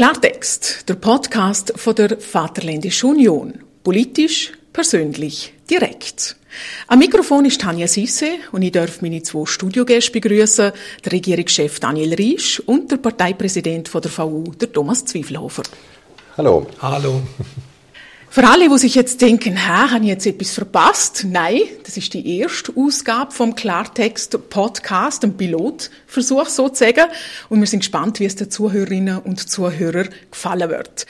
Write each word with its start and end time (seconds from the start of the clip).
Klartext, 0.00 0.88
der 0.88 0.94
Podcast 0.94 1.74
von 1.76 1.94
der 1.94 2.18
Vaterländischen 2.18 3.10
Union. 3.10 3.60
Politisch, 3.84 4.50
persönlich, 4.72 5.52
direkt. 5.68 6.36
Am 6.86 7.00
Mikrofon 7.00 7.44
ist 7.44 7.60
Tanja 7.60 7.86
Sisse 7.86 8.36
und 8.50 8.62
ich 8.62 8.72
darf 8.72 9.02
meine 9.02 9.22
zwei 9.22 9.44
Studiogäste 9.44 10.12
begrüßen, 10.12 10.72
der 11.04 11.12
Regierungschef 11.12 11.80
Daniel 11.80 12.14
Riesch 12.14 12.60
und 12.60 12.90
der 12.90 12.96
Parteipräsident 12.96 13.90
von 13.90 14.00
der 14.00 14.10
VU, 14.10 14.44
der 14.58 14.72
Thomas 14.72 15.04
Zwiefelhofer. 15.04 15.64
Hallo. 16.38 16.66
Hallo. 16.80 17.20
Für 18.32 18.46
alle, 18.46 18.68
die 18.68 18.78
sich 18.78 18.94
jetzt 18.94 19.20
denken, 19.22 19.56
hä, 19.56 19.90
habe 19.90 20.04
ich 20.04 20.10
jetzt 20.10 20.24
etwas 20.24 20.52
verpasst? 20.52 21.26
Nein, 21.28 21.62
das 21.82 21.96
ist 21.96 22.14
die 22.14 22.38
erste 22.38 22.72
Ausgabe 22.76 23.32
vom 23.32 23.56
Klartext 23.56 24.48
Podcast, 24.48 25.24
ein 25.24 25.36
Pilotversuch 25.36 26.46
sozusagen. 26.46 27.06
Und 27.48 27.58
wir 27.58 27.66
sind 27.66 27.80
gespannt, 27.80 28.20
wie 28.20 28.26
es 28.26 28.36
den 28.36 28.48
Zuhörerinnen 28.48 29.18
und 29.18 29.50
Zuhörern 29.50 30.10
gefallen 30.30 30.70
wird. 30.70 31.06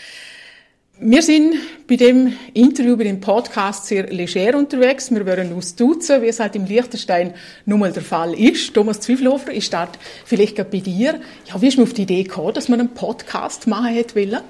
Wir 0.98 1.20
sind 1.20 1.56
bei 1.87 1.96
dem 1.96 2.33
Interview, 2.55 2.96
bei 2.96 3.05
dem 3.05 3.21
Podcast 3.21 3.84
sehr 3.84 4.07
leger 4.07 4.57
unterwegs. 4.57 5.10
Wir 5.10 5.27
werden 5.27 5.52
uns 5.52 5.77
duzen, 5.77 6.23
wie 6.23 6.29
es 6.29 6.41
halt 6.41 6.57
im 6.57 6.65
Liechtenstein 6.65 7.34
nun 7.66 7.80
mal 7.80 7.93
der 7.93 8.02
Fall 8.02 8.32
ist. 8.32 8.73
Thomas 8.73 9.01
Zwiefelhofer, 9.01 9.52
ich 9.52 9.66
starte 9.66 9.98
vielleicht 10.24 10.57
gerade 10.57 10.71
bei 10.71 10.80
dir. 10.80 11.21
Ja, 11.45 11.60
wie 11.60 11.68
ist 11.68 11.77
man 11.77 11.87
auf 11.87 11.93
die 11.93 12.02
Idee 12.05 12.23
gekommen, 12.23 12.55
dass 12.55 12.71
man 12.71 12.80
einen 12.80 12.95
Podcast 12.95 13.66
machen 13.66 13.88
hätte 13.88 14.16
wollen? 14.16 14.41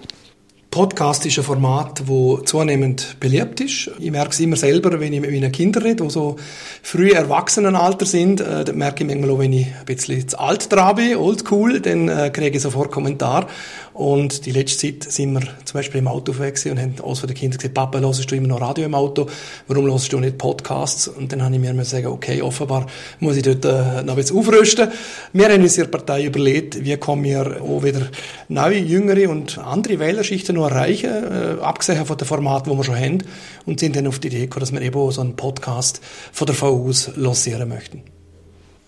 Podcast 0.70 1.26
ist 1.26 1.36
ein 1.36 1.42
Format, 1.42 2.04
das 2.06 2.44
zunehmend 2.44 3.16
beliebt 3.18 3.60
ist. 3.60 3.90
Ich 3.98 4.12
merke 4.12 4.30
es 4.30 4.38
immer 4.38 4.54
selber, 4.54 5.00
wenn 5.00 5.12
ich 5.12 5.20
mit 5.20 5.32
meinen 5.32 5.50
Kindern 5.50 5.82
rede, 5.82 6.04
die 6.04 6.10
so 6.10 6.36
früh 6.80 7.10
Erwachsenenalter 7.10 8.06
sind. 8.06 8.40
Äh, 8.40 8.64
dann 8.64 8.78
merke 8.78 9.02
ich 9.02 9.10
manchmal 9.10 9.30
auch, 9.30 9.40
wenn 9.40 9.52
ich 9.52 9.66
ein 9.66 9.84
bisschen 9.84 10.28
zu 10.28 10.38
alt 10.38 10.72
dran 10.72 10.94
bin, 10.94 11.16
oldschool, 11.16 11.80
dann 11.80 12.08
äh, 12.08 12.30
kriege 12.30 12.56
ich 12.56 12.62
sofort 12.62 12.92
Kommentar. 12.92 13.48
Und 13.94 14.46
die 14.46 14.52
letzte 14.52 14.92
Zeit 14.92 15.12
sind 15.12 15.32
wir 15.32 15.40
zum 15.64 15.74
Beispiel 15.74 15.98
im 15.98 16.06
Auto 16.06 16.30
unterwegs 16.30 16.64
und 16.66 16.80
haben 16.80 16.94
aus 17.02 17.18
von 17.18 17.26
den 17.26 17.36
Kindern 17.36 17.58
gesagt, 17.58 17.74
Papa, 17.74 17.98
hörst 17.98 18.30
du 18.30 18.36
immer 18.36 18.48
noch 18.48 18.60
Radio 18.60 18.84
im 18.84 18.94
Auto? 18.94 19.26
Warum 19.66 19.90
hörst 19.90 20.12
du 20.12 20.20
nicht 20.20 20.38
Podcasts? 20.38 21.08
Und 21.08 21.32
dann 21.32 21.42
habe 21.42 21.54
ich 21.54 21.60
mir 21.60 21.84
sagen, 21.84 22.06
okay, 22.06 22.40
offenbar 22.42 22.86
muss 23.18 23.36
ich 23.36 23.42
dort 23.42 23.64
äh, 23.64 24.02
noch 24.04 24.14
ein 24.14 24.16
bisschen 24.16 24.38
aufrüsten. 24.38 24.88
Wir 25.32 25.48
haben 25.48 25.62
uns 25.62 25.76
in 25.76 25.84
der 25.84 25.90
Partei 25.90 26.24
überlegt, 26.24 26.84
wie 26.84 26.96
kommen 26.96 27.24
wir 27.24 27.60
auch 27.60 27.82
wieder 27.82 28.02
neue, 28.48 28.78
jüngere 28.78 29.28
und 29.28 29.58
andere 29.58 29.98
Wählerschichten 29.98 30.59
noch 30.60 30.70
erreichen, 30.70 31.10
äh, 31.10 31.62
abgesehen 31.62 32.04
von 32.06 32.16
den 32.16 32.26
Formaten, 32.26 32.70
die 32.70 32.76
wir 32.76 32.84
schon 32.84 32.96
haben, 32.96 33.18
und 33.66 33.80
sind 33.80 33.96
dann 33.96 34.06
auf 34.06 34.18
die 34.18 34.28
Idee 34.28 34.40
gekommen, 34.40 34.60
dass 34.60 34.72
wir 34.72 34.82
eben 34.82 35.10
so 35.10 35.20
einen 35.20 35.36
Podcast 35.36 36.00
von 36.32 36.46
der 36.46 36.60
VU 36.60 36.88
aus 36.88 37.10
lancieren 37.16 37.68
möchten. 37.68 38.02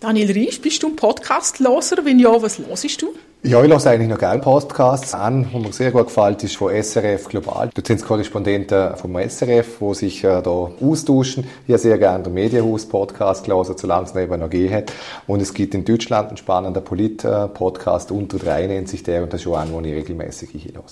Daniel 0.03 0.33
Riesch, 0.33 0.61
bist 0.61 0.83
du 0.83 0.89
ein 0.89 0.97
Podcast-Loser? 0.97 2.05
Wenn 2.05 2.19
ja, 2.19 2.43
was 2.43 2.59
hörst 2.59 3.03
du? 3.03 3.15
Ja, 3.45 3.63
ich 3.63 3.71
höre 3.71 3.87
eigentlich 3.87 4.09
noch 4.09 4.19
gerne 4.19 4.41
Podcasts 4.41 5.15
an. 5.15 5.49
Was 5.53 5.63
mir 5.63 5.73
sehr 5.73 5.91
gut 5.93 6.07
gefällt, 6.07 6.43
ist 6.45 6.57
von 6.57 6.73
SRF 6.73 7.29
Global. 7.29 7.71
Dort 7.75 7.87
sind 7.87 8.01
es 8.01 8.05
Korrespondenten 8.05 8.97
vom 8.97 9.17
SRF, 9.17 9.79
die 9.81 9.95
sich 9.95 10.25
äh, 10.25 10.43
da 10.43 10.51
austauschen. 10.51 11.45
Ich 11.67 11.73
habe 11.73 11.79
sehr 11.79 11.99
gerne 11.99 12.25
den 12.25 12.35
Medienhaus-Podcast 12.35 13.45
gelesen, 13.45 13.77
solange 13.79 14.07
es 14.07 14.17
eben 14.17 14.41
noch 14.41 14.51
gegeben 14.51 14.75
hat. 14.75 14.93
Und 15.29 15.41
es 15.41 15.55
gibt 15.55 15.75
in 15.75 15.85
Deutschland 15.85 16.29
einen 16.29 16.37
spannenden 16.37 16.83
Polit-Podcast, 16.83 18.11
unter 18.11 18.39
drei 18.39 18.67
nennt 18.67 18.89
sich 18.89 19.03
der, 19.05 19.23
und 19.23 19.33
das 19.33 19.41
ist 19.41 19.45
schon 19.45 19.55
ein, 19.55 19.73
den 19.73 19.85
ich 19.85 19.95
regelmäßig 19.95 20.51
hinhöre. 20.51 20.85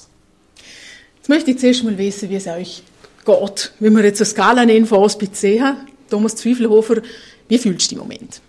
Jetzt 1.20 1.28
möchte 1.28 1.50
ich 1.50 1.58
zuerst 1.58 1.84
mal 1.84 1.98
wissen, 1.98 2.30
wie 2.30 2.36
es 2.36 2.46
euch 2.46 2.82
geht. 3.26 3.72
Wenn 3.78 3.94
wir 3.94 4.02
jetzt 4.02 4.22
eine 4.22 4.26
Skala 4.26 4.64
nehmen 4.64 4.86
von 4.86 5.02
1 5.02 5.18
bis 5.18 5.32
10, 5.32 5.62
Thomas 6.08 6.34
Zwiefelhofer, 6.34 7.02
wie 7.46 7.58
fühlst 7.58 7.84
du 7.84 7.88
dich 7.88 7.92
im 7.92 7.98
Moment? 7.98 8.40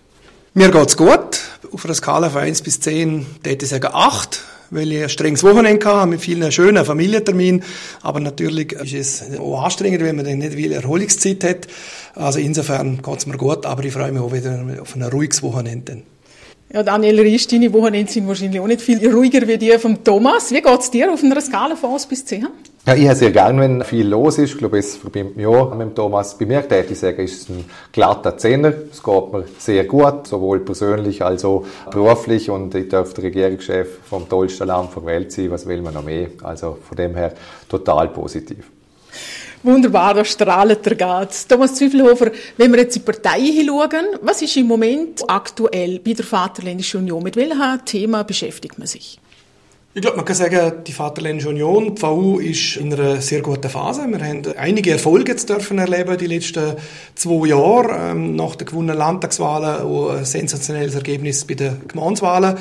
Mir 0.54 0.70
geht's 0.70 0.96
gut. 0.96 1.40
Auf 1.70 1.84
einer 1.84 1.92
Skala 1.92 2.30
von 2.30 2.40
1 2.40 2.62
bis 2.62 2.80
10 2.80 3.26
würde 3.42 3.62
ich 3.62 3.68
sagen 3.68 3.90
8, 3.92 4.40
weil 4.70 4.90
ich 4.90 5.02
ein 5.02 5.10
strenges 5.10 5.44
Wochenende 5.44 5.84
hatte, 5.84 6.06
mit 6.08 6.22
vielen 6.22 6.50
schönen 6.50 6.82
Familienterminen. 6.82 7.62
Aber 8.00 8.20
natürlich 8.20 8.72
ist 8.72 8.94
es 8.94 9.38
auch 9.38 9.62
anstrengend, 9.62 10.00
wenn 10.00 10.16
man 10.16 10.24
dann 10.24 10.38
nicht 10.38 10.54
viel 10.54 10.72
Erholungszeit 10.72 11.44
hat. 11.44 11.68
Also 12.14 12.38
insofern 12.38 13.02
geht's 13.02 13.26
mir 13.26 13.36
gut, 13.36 13.66
aber 13.66 13.84
ich 13.84 13.92
freue 13.92 14.12
mich 14.12 14.22
auch 14.22 14.32
wieder 14.32 14.64
auf 14.80 14.96
ein 14.96 15.02
ruhiges 15.02 15.42
Wochenende. 15.42 16.04
Ja, 16.74 16.82
Daniel 16.82 17.20
Ries, 17.20 17.46
deine 17.48 17.70
Wochenende 17.74 18.10
sind 18.10 18.26
wahrscheinlich 18.26 18.58
auch 18.58 18.66
nicht 18.66 18.80
viel 18.80 19.06
ruhiger 19.06 19.46
wie 19.46 19.58
die 19.58 19.72
von 19.78 20.02
Thomas. 20.02 20.50
Wie 20.52 20.62
geht's 20.62 20.90
dir 20.90 21.12
auf 21.12 21.22
einer 21.22 21.38
Skala 21.38 21.76
von 21.76 21.92
1 21.92 22.06
bis 22.06 22.24
10? 22.24 22.48
Ja, 22.86 22.94
ich 22.94 23.04
habe 23.04 23.14
sehr 23.14 23.30
gern, 23.30 23.60
wenn 23.60 23.84
viel 23.84 24.08
los 24.08 24.38
ist. 24.38 24.52
Ich 24.52 24.58
glaube, 24.58 24.78
es 24.78 24.96
verbindet 24.96 25.36
mich 25.36 25.44
auch 25.44 25.74
mit 25.74 25.94
Thomas. 25.94 26.38
Bei 26.38 26.46
mir 26.46 26.66
täte 26.66 26.94
ich 26.94 26.98
sagen, 26.98 27.22
ist 27.22 27.42
es 27.42 27.48
ein 27.50 27.66
glatter 27.92 28.38
Zehner. 28.38 28.72
Es 28.90 29.02
geht 29.02 29.32
mir 29.34 29.44
sehr 29.58 29.84
gut, 29.84 30.26
sowohl 30.26 30.60
persönlich 30.60 31.22
als 31.22 31.44
auch 31.44 31.66
beruflich. 31.90 32.48
Und 32.48 32.74
ich 32.74 32.88
darf 32.88 33.12
der 33.12 33.24
Regierungschef 33.24 33.98
vom 34.08 34.26
tollsten 34.26 34.66
Land 34.66 34.96
der 34.96 35.04
Welt 35.04 35.30
sein. 35.30 35.50
Was 35.50 35.66
will 35.66 35.82
man 35.82 35.92
noch 35.92 36.04
mehr? 36.04 36.28
Also 36.42 36.78
von 36.88 36.96
dem 36.96 37.14
her 37.14 37.34
total 37.68 38.08
positiv. 38.08 38.64
Wunderbar, 39.64 40.14
da 40.14 40.24
strahlt 40.24 40.84
der 40.84 40.96
Gatz. 40.96 41.46
Thomas 41.46 41.76
Zwiefelhofer, 41.76 42.32
wenn 42.56 42.72
wir 42.72 42.80
jetzt 42.80 42.96
die 42.96 43.00
Parteien 43.00 43.52
hinschauen, 43.52 44.06
was 44.20 44.42
ist 44.42 44.56
im 44.56 44.66
Moment 44.66 45.22
aktuell 45.28 46.00
bei 46.00 46.14
der 46.14 46.24
Vaterländischen 46.24 47.02
Union? 47.02 47.22
Mit 47.22 47.36
welchem 47.36 47.84
Thema 47.84 48.24
beschäftigt 48.24 48.78
man 48.78 48.88
sich? 48.88 49.20
Ich 49.94 50.00
glaube, 50.00 50.16
man 50.16 50.24
kann 50.24 50.34
sagen, 50.34 50.82
die 50.84 50.92
Vaterländische 50.92 51.50
Union, 51.50 51.94
die 51.94 52.00
VU, 52.00 52.38
ist 52.38 52.76
in 52.76 52.92
einer 52.94 53.20
sehr 53.20 53.42
guten 53.42 53.68
Phase. 53.68 54.06
Wir 54.08 54.26
haben 54.26 54.42
einige 54.56 54.92
Erfolge 54.92 55.32
jetzt 55.32 55.50
dürfen 55.50 55.78
erleben 55.78 56.16
die 56.16 56.26
letzten 56.26 56.76
zwei 57.14 57.48
Jahre. 57.48 58.10
Ähm, 58.10 58.34
nach 58.34 58.56
den 58.56 58.66
gewonnenen 58.66 58.96
Landtagswahlen 58.96 59.82
auch 59.82 60.16
ein 60.16 60.24
sensationelles 60.24 60.94
Ergebnis 60.94 61.44
bei 61.44 61.54
den 61.54 61.86
Gemeinswahlen. 61.86 62.56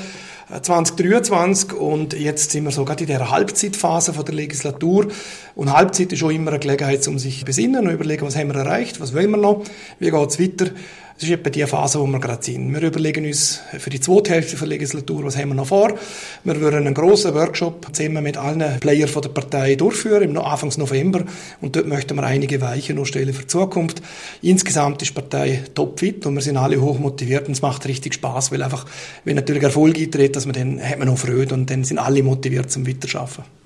2023 0.52 1.74
und 1.74 2.14
jetzt 2.14 2.52
sind 2.52 2.66
wir 2.66 2.72
so 2.72 2.84
gerade 2.84 3.04
in 3.04 3.08
der 3.08 3.32
Halbzeitphase 3.32 4.14
von 4.14 4.26
der 4.26 4.36
Legislatur. 4.36 5.08
Und 5.56 5.72
Halbzeit 5.72 6.12
ist 6.12 6.20
schon 6.20 6.36
immer 6.36 6.52
eine 6.52 6.60
Gelegenheit, 6.60 7.08
um 7.08 7.18
sich 7.18 7.40
zu 7.40 7.46
besinnen 7.46 7.88
und 7.88 7.94
überlegen, 7.94 8.26
was 8.26 8.36
haben 8.36 8.50
wir 8.50 8.60
erreicht, 8.60 9.00
was 9.00 9.14
wollen 9.14 9.32
wir 9.32 9.38
noch, 9.38 9.64
wie 10.00 10.12
geht's 10.12 10.40
weiter 10.40 10.72
das 11.22 11.30
ist 11.30 11.36
etwa 11.36 11.52
die 11.52 11.64
Phase, 11.68 12.00
wo 12.00 12.08
wir 12.08 12.20
gerade 12.20 12.44
sind. 12.44 12.74
Wir 12.74 12.82
überlegen 12.82 13.28
uns 13.28 13.62
für 13.78 13.92
die 13.92 14.00
zweite 14.00 14.32
Hälfte 14.32 14.56
der 14.56 14.68
Legislatur, 14.68 15.24
was 15.24 15.38
haben 15.38 15.50
wir 15.50 15.56
noch 15.56 15.68
vor. 15.68 15.94
Wir 16.44 16.60
würden 16.60 16.88
einen 16.88 16.96
grossen 16.96 17.36
Workshop 17.36 17.96
zusammen 17.96 18.24
mit 18.24 18.38
allen 18.38 18.80
Playern 18.80 19.08
der 19.14 19.30
Partei 19.30 19.76
durchführen, 19.76 20.36
Anfang 20.36 20.74
November. 20.78 21.24
Und 21.62 21.76
dort 21.76 21.86
möchten 21.86 22.16
wir 22.16 22.24
einige 22.24 22.60
Weichen 22.60 22.96
noch 22.96 23.06
stellen 23.06 23.36
für 23.36 23.44
die 23.44 23.48
Zukunft. 23.48 24.02
Insgesamt 24.42 25.04
ist 25.04 25.10
die 25.10 25.14
Partei 25.14 25.64
topfit 25.76 26.26
und 26.26 26.34
wir 26.34 26.42
sind 26.42 26.58
alle 26.58 26.82
hoch 26.82 26.98
motiviert 26.98 27.46
und 27.46 27.54
es 27.54 27.62
macht 27.62 27.86
richtig 27.86 28.16
Spaß, 28.16 28.52
weil 28.52 28.64
einfach, 28.64 28.88
wenn 29.24 29.36
natürlich 29.36 29.62
Erfolg 29.62 30.00
eintritt, 30.00 30.36
dass 30.36 30.48
man 30.48 30.56
dann, 30.56 30.82
hat 30.82 30.98
man 30.98 31.08
noch 31.08 31.20
Freude 31.20 31.54
und 31.54 31.70
dann 31.70 31.84
sind 31.84 32.00
alle 32.00 32.24
motiviert 32.24 32.72
zum 32.72 32.88
Weiterarbeiten. 32.88 33.61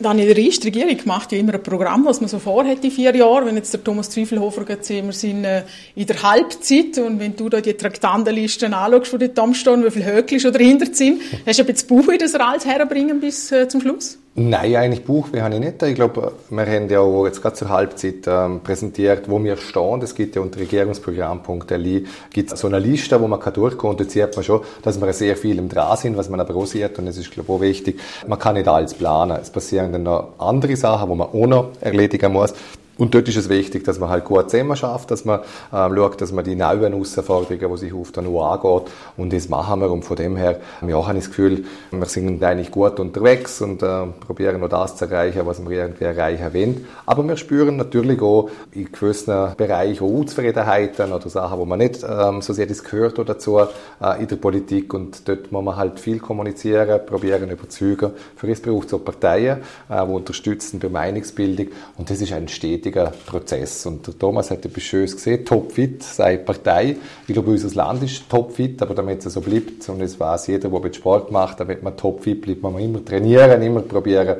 Daniel 0.00 0.32
Riest, 0.32 0.64
die 0.64 0.68
Regierung 0.68 0.96
macht 1.04 1.30
ja 1.32 1.38
immer 1.38 1.54
ein 1.54 1.62
Programm, 1.62 2.06
was 2.06 2.20
man 2.20 2.28
so 2.28 2.38
vorhat 2.38 2.82
in 2.82 2.90
vier 2.90 3.14
Jahren. 3.14 3.46
Wenn 3.46 3.56
jetzt 3.56 3.74
der 3.74 3.84
Thomas 3.84 4.08
Zwiefelhofer 4.08 4.64
geht, 4.64 4.84
sehen 4.84 5.06
wir 5.06 5.12
sind 5.12 5.44
äh, 5.44 5.62
in 5.94 6.06
der 6.06 6.22
Halbzeit 6.22 6.96
und 6.98 7.20
wenn 7.20 7.36
du 7.36 7.50
da 7.50 7.60
die 7.60 7.74
Traktandenlisten 7.74 8.72
anschaust, 8.72 9.20
die 9.20 9.32
dort 9.32 9.56
stehen, 9.56 9.84
wie 9.84 9.90
viele 9.90 10.06
Höckli 10.06 10.40
schon 10.40 10.52
dahinter 10.52 10.86
sind, 10.92 11.20
hast 11.44 11.58
du 11.58 11.62
ein 11.64 11.66
bisschen 11.66 11.88
Bauch, 11.88 12.12
das 12.18 12.34
alles 12.34 12.64
herbringen 12.64 13.20
bis 13.20 13.52
äh, 13.52 13.68
zum 13.68 13.82
Schluss? 13.82 14.18
Nein, 14.36 14.76
eigentlich 14.76 15.04
Buchweh 15.04 15.42
habe 15.42 15.54
ich 15.54 15.60
nicht. 15.60 15.82
Ich 15.82 15.96
glaube, 15.96 16.32
wir 16.50 16.66
haben 16.66 16.88
ja 16.88 17.00
auch 17.00 17.26
jetzt 17.26 17.42
gerade 17.42 17.56
zur 17.56 17.68
Halbzeit 17.68 18.28
ähm, 18.28 18.60
präsentiert, 18.60 19.28
wo 19.28 19.42
wir 19.42 19.56
stehen. 19.56 20.00
Es 20.02 20.14
gibt 20.14 20.36
ja 20.36 20.42
unter 20.42 20.60
regierungsprogramm.li 20.60 22.06
gibt 22.30 22.56
so 22.56 22.68
eine 22.68 22.78
Liste, 22.78 23.20
wo 23.20 23.26
man 23.26 23.40
kann 23.40 23.54
durchgehen 23.54 23.90
und 23.90 23.98
da 23.98 24.04
sieht 24.04 24.36
man 24.36 24.44
schon, 24.44 24.60
dass 24.82 25.00
wir 25.00 25.12
sehr 25.12 25.36
viel 25.36 25.58
im 25.58 25.68
Dran 25.68 25.96
sind, 25.96 26.16
was 26.16 26.28
man 26.28 26.38
aber 26.38 26.54
auch 26.54 26.66
sieht 26.66 26.96
und 27.00 27.08
es 27.08 27.18
ist, 27.18 27.32
glaube 27.32 27.48
ich, 27.48 27.56
auch 27.56 27.60
wichtig, 27.60 28.00
man 28.28 28.38
kann 28.38 28.54
nicht 28.54 28.68
alles 28.68 28.94
planen. 28.94 29.36
Es 29.42 29.50
passieren 29.50 29.90
dann 29.92 30.04
noch 30.04 30.34
andere 30.38 30.76
Sachen, 30.76 31.08
wo 31.08 31.16
man 31.16 31.26
auch 31.28 31.46
noch 31.46 31.70
erledigen 31.80 32.32
muss. 32.32 32.54
Und 33.00 33.14
dort 33.14 33.26
ist 33.28 33.36
es 33.38 33.48
wichtig, 33.48 33.82
dass 33.84 33.98
man 33.98 34.10
halt 34.10 34.26
gut 34.26 34.50
zusammen 34.50 34.76
schafft, 34.76 35.10
dass 35.10 35.24
man 35.24 35.40
ähm, 35.72 35.96
schaut, 35.96 36.20
dass 36.20 36.32
man 36.32 36.44
die 36.44 36.54
neuen 36.54 36.92
Herausforderungen, 36.92 37.70
die 37.72 37.78
sich 37.78 37.94
auf 37.94 38.12
der 38.12 38.22
NU 38.24 38.42
angeht, 38.42 38.92
und 39.16 39.32
das 39.32 39.48
machen 39.48 39.80
wir. 39.80 39.90
Und 39.90 40.04
von 40.04 40.18
dem 40.18 40.36
her, 40.36 40.60
ja, 40.86 41.06
habe 41.06 41.16
ich 41.16 41.24
das 41.24 41.30
Gefühl, 41.30 41.64
wir 41.90 42.04
sind 42.04 42.44
eigentlich 42.44 42.70
gut 42.70 43.00
unterwegs 43.00 43.62
und 43.62 43.82
äh, 43.82 44.04
probieren 44.26 44.60
noch 44.60 44.68
das 44.68 44.96
zu 44.96 45.06
erreichen, 45.06 45.46
was 45.46 45.66
wir 45.66 45.70
irgendwie 45.78 46.04
erreichen 46.04 46.52
wollen. 46.52 46.86
Aber 47.06 47.26
wir 47.26 47.38
spüren 47.38 47.78
natürlich 47.78 48.20
auch 48.20 48.50
in 48.72 48.92
gewissen 48.92 49.54
Bereichen 49.56 50.04
auch 50.04 50.10
Unzufriedenheiten 50.10 51.10
oder 51.10 51.30
Sachen, 51.30 51.58
wo 51.58 51.64
man 51.64 51.78
nicht 51.78 52.04
ähm, 52.06 52.42
so 52.42 52.52
sehr 52.52 52.66
das 52.66 52.84
gehört 52.84 53.18
oder 53.18 53.32
dazu 53.32 53.60
äh, 53.60 54.20
in 54.20 54.28
der 54.28 54.36
Politik. 54.36 54.92
Und 54.92 55.26
dort 55.26 55.50
muss 55.50 55.64
man 55.64 55.76
halt 55.76 55.98
viel 55.98 56.18
kommunizieren, 56.18 57.00
probieren 57.06 57.48
überzeugen. 57.48 58.10
Für 58.36 58.46
das 58.46 58.60
braucht 58.60 58.88
es 58.88 58.92
auch 58.92 59.02
Parteien, 59.02 59.60
äh, 59.88 60.04
die 60.04 60.12
unterstützen 60.12 60.78
bei 60.78 60.90
Meinungsbildung. 60.90 61.68
Und 61.96 62.10
das 62.10 62.20
ist 62.20 62.34
ein 62.34 62.46
stetiger 62.48 62.89
wichtiger 62.90 63.12
Prozess. 63.26 63.86
Und 63.86 64.06
der 64.06 64.18
Thomas 64.18 64.50
hat 64.50 64.64
etwas 64.64 64.82
Schönes 64.82 65.14
gesehen, 65.14 65.44
topfit, 65.44 66.02
sei 66.02 66.36
Partei. 66.38 66.96
Ich 67.26 67.32
glaube, 67.34 67.50
unser 67.50 67.74
Land 67.74 68.02
ist 68.02 68.28
topfit, 68.28 68.82
aber 68.82 68.94
damit 68.94 69.24
es 69.24 69.34
so 69.34 69.40
bleibt, 69.40 69.88
und 69.88 70.00
es 70.00 70.18
weiß 70.18 70.48
jeder, 70.48 70.68
der 70.68 70.92
Sport 70.92 71.30
macht, 71.30 71.60
damit 71.60 71.82
man 71.82 71.96
topfit 71.96 72.40
bleibt, 72.40 72.62
muss 72.62 72.72
man 72.72 72.82
immer 72.82 73.04
trainieren, 73.04 73.62
immer 73.62 73.82
probieren, 73.82 74.36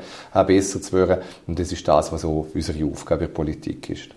besser 0.47 0.83
zu 0.83 0.93
werden. 0.93 1.19
Und 1.47 1.59
das 1.59 1.73
ist 1.73 1.87
das, 1.87 2.13
was 2.13 2.25
auch 2.25 2.47
unsere 2.53 2.85
Aufgabe 2.85 3.25
in 3.25 3.29
der 3.31 3.35
Politik 3.35 3.91
ist. 3.91 4.09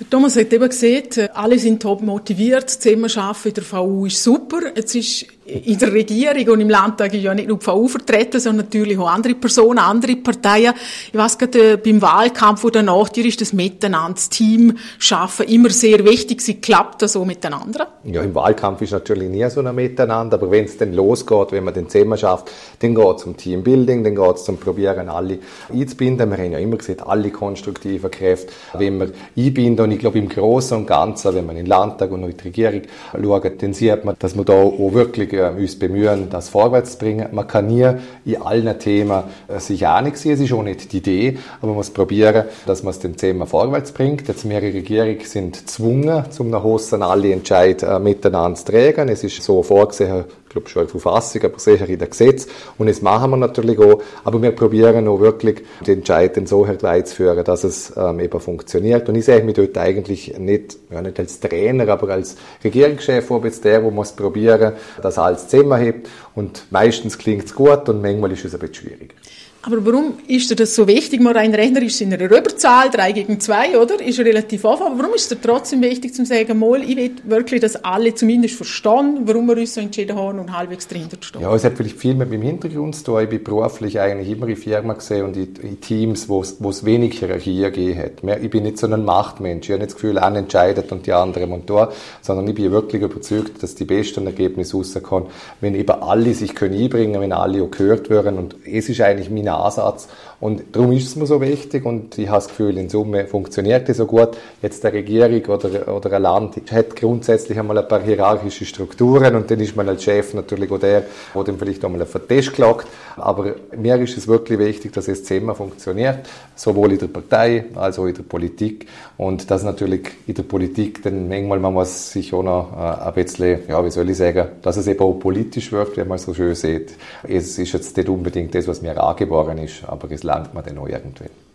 Der 0.00 0.08
Thomas 0.08 0.36
hat 0.36 0.52
eben 0.52 0.68
gesehen, 0.68 1.08
alle 1.34 1.58
sind 1.58 1.82
top 1.82 2.02
motiviert, 2.02 2.64
das 2.64 2.78
Zusammenarbeiten 2.78 3.48
in 3.48 3.54
der 3.54 3.64
VU 3.64 4.06
ist 4.06 4.22
super. 4.22 4.60
Jetzt 4.76 4.94
ist 4.94 5.26
in 5.48 5.78
der 5.78 5.92
Regierung 5.92 6.54
und 6.54 6.60
im 6.60 6.68
Landtag 6.68 7.14
ist 7.14 7.22
ja 7.22 7.34
nicht 7.34 7.48
nur 7.48 7.58
die 7.58 7.66
VU 7.66 7.88
vertreten, 7.88 8.38
sondern 8.38 8.66
natürlich 8.66 8.98
auch 8.98 9.10
andere 9.10 9.34
Personen, 9.34 9.78
andere 9.78 10.16
Parteien. 10.16 10.74
Ich 11.10 11.18
weiß 11.18 11.38
gerade, 11.38 11.72
äh, 11.72 11.76
beim 11.76 12.02
Wahlkampf 12.02 12.64
oder 12.64 12.82
danach, 12.82 13.08
dir 13.08 13.24
ist 13.24 13.40
das 13.40 13.52
Miteinander, 13.52 14.14
das 14.14 14.28
Team 14.28 14.76
schaffen 14.98 15.46
immer 15.46 15.70
sehr 15.70 16.04
wichtig. 16.04 16.42
Sie 16.42 16.60
klappt 16.60 17.02
das 17.02 17.14
so 17.14 17.24
miteinander? 17.24 17.88
Ja, 18.04 18.22
im 18.22 18.34
Wahlkampf 18.34 18.82
ist 18.82 18.92
natürlich 18.92 19.30
nie 19.30 19.48
so 19.48 19.60
ein 19.60 19.74
Miteinander, 19.74 20.36
aber 20.36 20.50
wenn 20.50 20.66
es 20.66 20.76
dann 20.76 20.92
losgeht, 20.92 21.52
wenn 21.52 21.64
man 21.64 21.74
den 21.74 21.88
zusammen 21.88 22.18
schafft, 22.18 22.50
dann 22.80 22.94
geht 22.94 23.16
es 23.16 23.24
um 23.24 23.36
Teambuilding, 23.36 24.04
dann 24.04 24.14
geht 24.14 24.36
es 24.36 24.44
zum 24.44 24.58
Probieren, 24.58 25.08
alle 25.08 25.38
einzubinden. 25.72 26.30
Wir 26.30 26.38
haben 26.38 26.52
ja 26.52 26.58
immer 26.58 26.76
gesagt, 26.76 27.06
alle 27.06 27.30
konstruktiven 27.30 28.10
Kräfte, 28.10 28.52
wenn 28.74 28.98
wir 28.98 29.12
einbinden 29.36 29.84
und 29.84 29.92
ich 29.92 29.98
glaube 29.98 30.18
im 30.18 30.28
Großen 30.28 30.76
und 30.76 30.86
Ganzen, 30.86 31.34
wenn 31.34 31.46
man 31.46 31.56
in 31.56 31.64
den 31.64 31.70
Landtag 31.70 32.10
und 32.10 32.22
in 32.24 32.36
die 32.36 32.44
Regierung 32.44 32.82
schaut, 33.14 33.62
dann 33.62 33.72
sieht 33.72 34.04
man, 34.04 34.14
dass 34.18 34.36
wir 34.36 34.44
da 34.44 34.52
auch 34.52 34.92
wirklich 34.92 35.37
äh, 35.38 35.50
uns 35.50 35.78
bemühen, 35.78 36.28
das 36.30 36.48
vorwärts 36.48 36.92
zu 36.92 36.98
bringen. 36.98 37.28
Man 37.32 37.46
kann 37.46 37.66
nie 37.66 37.88
in 38.24 38.42
allen 38.42 38.78
Themen 38.78 39.22
äh, 39.48 39.58
sich 39.60 39.86
einig 39.86 40.16
sein, 40.16 40.32
es 40.32 40.40
ist 40.40 40.52
auch 40.52 40.62
nicht 40.62 40.92
die 40.92 40.98
Idee, 40.98 41.38
aber 41.58 41.68
man 41.68 41.76
muss 41.76 41.90
probieren, 41.90 42.44
dass 42.66 42.82
man 42.82 42.90
es 42.90 42.98
den 42.98 43.16
Thema 43.16 43.46
vorwärts 43.46 43.92
bringt. 43.92 44.28
Jetzt 44.28 44.44
mehrere 44.44 44.72
Regierungen 44.72 45.20
sind 45.20 45.58
gezwungen, 45.58 46.24
zum 46.30 46.62
Hossen 46.62 47.02
alle 47.02 47.32
Entscheid 47.32 47.82
äh, 47.82 47.98
miteinander 47.98 48.58
zu 48.58 48.72
tragen. 48.72 49.08
Es 49.08 49.24
ist 49.24 49.42
so 49.42 49.62
vorgesehen, 49.62 50.24
ich 50.48 50.52
glaube 50.52 50.68
schon 50.68 50.82
in 50.82 50.88
der 50.88 51.00
Verfassung, 51.00 51.44
aber 51.44 51.58
sicher 51.58 51.86
in 51.88 51.98
den 51.98 52.08
Gesetz. 52.08 52.46
Und 52.78 52.88
das 52.88 53.02
machen 53.02 53.30
wir 53.30 53.36
natürlich 53.36 53.78
auch. 53.78 54.02
Aber 54.24 54.40
wir 54.40 54.52
probieren 54.52 55.06
auch 55.06 55.20
wirklich, 55.20 55.62
den 55.86 55.98
Entscheid 55.98 56.40
so 56.48 56.66
herbeizuführen, 56.66 57.44
dass 57.44 57.64
es 57.64 57.92
ähm, 57.96 58.20
eben 58.20 58.40
funktioniert. 58.40 59.08
Und 59.08 59.16
ich 59.16 59.26
sehe 59.26 59.42
mich 59.42 59.54
dort 59.54 59.76
eigentlich 59.76 60.38
nicht, 60.38 60.78
ja, 60.90 61.02
nicht 61.02 61.18
als 61.18 61.40
Trainer, 61.40 61.86
aber 61.88 62.08
als 62.08 62.36
Regierungschef, 62.64 63.30
ob 63.30 63.44
jetzt 63.44 63.64
der, 63.64 63.80
der 63.80 63.90
muss 63.90 64.12
probieren, 64.12 64.72
dass 65.02 65.18
alles 65.18 65.48
zusammenhebt. 65.48 66.08
Und 66.34 66.64
meistens 66.70 67.18
klingt 67.18 67.44
es 67.44 67.54
gut 67.54 67.88
und 67.88 68.00
manchmal 68.00 68.32
ist 68.32 68.44
es 68.44 68.54
ein 68.54 68.60
bisschen 68.60 68.88
schwierig. 68.88 69.14
Aber 69.60 69.84
warum 69.84 70.14
ist 70.28 70.50
dir 70.50 70.54
das 70.54 70.76
so 70.76 70.86
wichtig? 70.86 71.20
Mal 71.20 71.36
ein 71.36 71.52
Rechner 71.52 71.82
ist 71.82 72.00
in 72.00 72.12
einer 72.12 72.24
Überzahl, 72.24 72.90
drei 72.90 73.10
gegen 73.10 73.40
zwei, 73.40 73.76
oder? 73.76 74.00
Ist 74.00 74.20
relativ 74.20 74.64
offen. 74.64 74.86
Aber 74.86 74.98
warum 75.00 75.14
ist 75.14 75.30
es 75.30 75.38
trotzdem 75.42 75.82
wichtig 75.82 76.14
zu 76.14 76.24
sagen, 76.24 76.60
mal, 76.60 76.80
ich 76.82 76.96
will 76.96 77.10
wirklich, 77.24 77.60
dass 77.60 77.84
alle 77.84 78.14
zumindest 78.14 78.54
verstehen, 78.54 79.22
warum 79.24 79.46
wir 79.48 79.56
uns 79.56 79.74
so 79.74 79.80
entschieden 79.80 80.16
haben 80.16 80.38
und 80.38 80.56
halbwegs 80.56 80.86
dahinter 80.86 81.16
stehen? 81.20 81.42
Ja, 81.42 81.52
es 81.52 81.64
hat 81.64 81.76
vielleicht 81.76 81.98
viel 81.98 82.14
mit 82.14 82.30
meinem 82.30 82.42
Hintergrund 82.42 82.94
zu 82.94 83.04
tun. 83.04 83.22
Ich 83.24 83.28
bin 83.28 83.42
beruflich 83.42 83.98
eigentlich 83.98 84.30
immer 84.30 84.46
in 84.46 84.56
Firmen 84.56 84.96
gesehen 84.96 85.24
und 85.24 85.36
in, 85.36 85.80
Teams, 85.80 86.28
wo 86.28 86.40
es 86.40 86.84
wenig 86.84 87.18
Hierarchie 87.18 87.60
gegeben 87.62 87.98
hat. 87.98 88.42
Ich 88.42 88.50
bin 88.50 88.62
nicht 88.62 88.78
so 88.78 88.86
ein 88.86 89.04
Machtmensch. 89.04 89.66
Ich 89.66 89.72
habe 89.72 89.80
nicht 89.80 89.90
das 89.90 90.00
Gefühl, 90.00 90.18
einer 90.18 90.38
entscheidet 90.38 90.92
und 90.92 91.04
die 91.06 91.12
anderen 91.12 91.50
und 91.50 91.68
da, 91.68 91.90
sondern 92.22 92.46
ich 92.46 92.54
bin 92.54 92.70
wirklich 92.70 93.02
überzeugt, 93.02 93.60
dass 93.62 93.74
die 93.74 93.84
besten 93.84 94.26
Ergebnisse 94.26 94.76
rauskommen, 94.76 95.28
wenn 95.60 95.74
eben 95.74 96.00
alle 96.00 96.32
sich 96.32 96.54
können 96.54 96.80
einbringen, 96.80 97.20
wenn 97.20 97.32
alle 97.32 97.62
auch 97.62 97.70
gehört 97.70 98.08
werden. 98.08 98.38
Und 98.38 98.54
es 98.64 98.88
ist 98.88 99.00
eigentlich 99.00 99.30
meine 99.30 99.57
Ansatz. 99.58 100.08
Und 100.40 100.62
darum 100.72 100.92
ist 100.92 101.08
es 101.08 101.16
mir 101.16 101.26
so 101.26 101.40
wichtig 101.40 101.84
und 101.84 102.16
ich 102.16 102.28
habe 102.28 102.38
das 102.38 102.48
Gefühl, 102.48 102.78
in 102.78 102.88
Summe 102.88 103.26
funktioniert 103.26 103.88
es 103.88 103.96
so 103.96 104.06
gut. 104.06 104.36
Jetzt 104.62 104.84
eine 104.84 104.94
Regierung 104.94 105.44
oder, 105.46 105.94
oder 105.94 106.12
ein 106.12 106.22
Land 106.22 106.56
hat 106.70 106.94
grundsätzlich 106.94 107.58
einmal 107.58 107.78
ein 107.78 107.88
paar 107.88 108.00
hierarchische 108.00 108.64
Strukturen 108.64 109.34
und 109.34 109.50
dann 109.50 109.60
ist 109.60 109.74
man 109.74 109.88
als 109.88 110.04
Chef 110.04 110.34
natürlich 110.34 110.70
auch 110.70 110.78
der, 110.78 111.04
der 111.34 111.44
dann 111.44 111.58
vielleicht 111.58 111.84
einmal 111.84 112.02
auf 112.02 112.12
den 112.12 112.28
Tisch 112.28 112.52
klagt. 112.52 112.86
Aber 113.16 113.54
mir 113.76 113.96
ist 113.96 114.16
es 114.16 114.28
wirklich 114.28 114.58
wichtig, 114.58 114.92
dass 114.92 115.08
es 115.08 115.24
zusammen 115.24 115.54
funktioniert, 115.54 116.20
sowohl 116.58 116.92
in 116.92 116.98
der 116.98 117.06
Partei 117.06 117.66
als 117.74 117.98
auch 117.98 118.06
in 118.06 118.14
der 118.14 118.24
Politik. 118.24 118.86
Und 119.16 119.50
das 119.50 119.62
natürlich 119.62 120.08
in 120.26 120.34
der 120.34 120.42
Politik, 120.42 121.02
dann 121.02 121.28
manchmal 121.28 121.60
man 121.60 121.72
muss 121.72 122.10
sich 122.10 122.34
auch 122.34 122.42
noch 122.42 122.72
äh, 122.72 123.06
ein 123.06 123.14
bisschen, 123.14 123.60
ja, 123.68 123.84
wie 123.84 123.90
soll 123.90 124.10
ich 124.10 124.16
sagen, 124.16 124.48
dass 124.60 124.76
es 124.76 124.88
eben 124.88 125.00
auch 125.00 125.14
politisch 125.14 125.72
wird, 125.72 125.96
wie 125.96 126.04
man 126.04 126.18
so 126.18 126.34
schön 126.34 126.54
sieht. 126.54 126.94
Es 127.22 127.58
ist 127.58 127.72
jetzt 127.72 127.96
nicht 127.96 128.08
unbedingt 128.08 128.54
das, 128.54 128.66
was 128.66 128.82
mir 128.82 129.00
angeboren 129.02 129.58
ist, 129.58 129.84
aber 129.86 130.10
es 130.10 130.24
langt 130.24 130.52
man 130.52 130.64
dann 130.64 130.78
auch 130.78 130.88
irgendwann. 130.88 131.47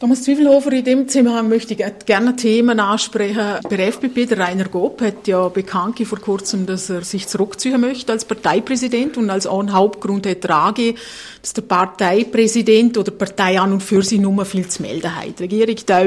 Thomas 0.00 0.22
Zwiefelhofer, 0.22 0.70
in 0.74 0.84
dem 0.84 1.08
Zusammenhang 1.08 1.48
möchte 1.48 1.74
ich 1.74 1.84
gerne 2.06 2.36
Themen 2.36 2.78
ansprechen. 2.78 3.58
Der 3.68 3.88
FDP, 3.88 4.26
der 4.26 4.38
Rainer 4.38 4.68
Gob, 4.68 5.00
hat 5.00 5.26
ja 5.26 5.48
bekannt 5.48 5.98
vor 6.06 6.20
kurzem, 6.20 6.66
dass 6.66 6.88
er 6.88 7.02
sich 7.02 7.26
zurückziehen 7.26 7.80
möchte 7.80 8.12
als 8.12 8.24
Parteipräsident 8.24 9.16
und 9.16 9.28
als 9.28 9.48
einen 9.48 9.72
Hauptgrund 9.72 10.24
er 10.26 10.50
angegeben, 10.50 10.98
dass 11.42 11.52
der 11.52 11.62
Parteipräsident 11.62 12.96
oder 12.96 13.10
Partei 13.10 13.58
an 13.58 13.72
und 13.72 13.82
für 13.82 14.02
sich 14.04 14.20
nur 14.20 14.44
viel 14.44 14.68
zu 14.68 14.82
melden 14.82 15.16
hat. 15.16 15.40
Die 15.40 15.42
Regierung 15.42 15.76
da 15.84 16.04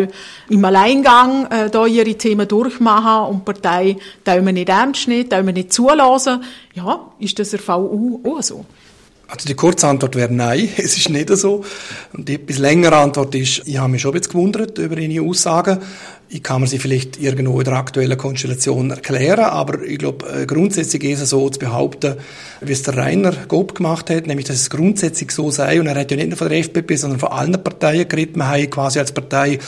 im 0.48 0.64
Alleingang 0.64 1.48
äh, 1.48 1.70
da 1.70 1.86
ihre 1.86 2.16
Themen 2.16 2.48
durchmachen 2.48 3.30
und 3.30 3.40
die 3.40 3.52
Partei 3.52 3.98
da 4.24 4.40
nicht 4.40 4.70
ernst 4.70 5.10
nehmen, 5.10 5.28
da 5.28 5.42
nicht 5.44 5.74
zulassen. 5.74 6.42
Ja, 6.76 7.12
ist 7.20 7.38
das 7.40 7.50
der 7.50 7.60
VU 7.60 8.22
auch 8.24 8.42
so? 8.42 8.66
Also 9.32 9.48
die 9.48 9.54
kurze 9.54 9.88
Antwort 9.88 10.16
wäre 10.16 10.32
nein, 10.32 10.68
es 10.78 10.98
ist 10.98 11.10
nicht 11.10 11.30
so. 11.30 11.64
Und 12.12 12.28
die 12.28 12.36
etwas 12.36 12.58
längere 12.58 12.98
Antwort 12.98 13.34
ist, 13.34 13.62
ich 13.66 13.78
habe 13.78 13.90
mich 13.90 14.02
schon 14.02 14.12
bisschen 14.12 14.34
gewundert 14.34 14.78
über 14.78 14.98
Ihre 14.98 15.26
Aussagen. 15.26 15.80
Ich 16.28 16.44
kann 16.44 16.62
mir 16.62 16.68
sie 16.68 16.80
vielleicht 16.80 17.20
irgendwo 17.20 17.60
in 17.60 17.66
der 17.66 17.74
aktuellen 17.74 18.18
Konstellation 18.18 18.90
erklären, 18.90 19.46
aber 19.46 19.84
ich 19.84 19.98
glaube, 19.98 20.26
äh, 20.30 20.46
grundsätzlich 20.46 21.04
ist 21.04 21.22
es 21.22 21.30
so 21.30 21.50
zu 21.50 21.60
behaupten, 21.60 22.16
wie 22.62 22.72
es 22.72 22.84
der 22.84 22.96
Rainer 22.96 23.34
Gob 23.50 23.76
gemacht 23.76 24.10
hat, 24.10 24.28
nämlich, 24.28 24.48
dass 24.48 24.56
es 24.56 24.70
grundsätzlich 24.70 25.32
so 25.32 25.52
sei, 25.52 25.82
und 25.82 25.88
er 25.88 25.96
hat 25.96 26.10
ja 26.10 26.16
nicht 26.16 26.30
nur 26.30 26.38
von 26.38 26.48
der 26.48 26.60
FDP, 26.60 26.96
sondern 26.96 27.20
von 27.20 27.30
allen 27.30 27.62
Parteien 27.62 28.08
geredet, 28.08 28.38
man 28.38 28.48
hat 28.48 28.72
quasi 28.72 29.00
als 29.00 29.12
Partei 29.12 29.60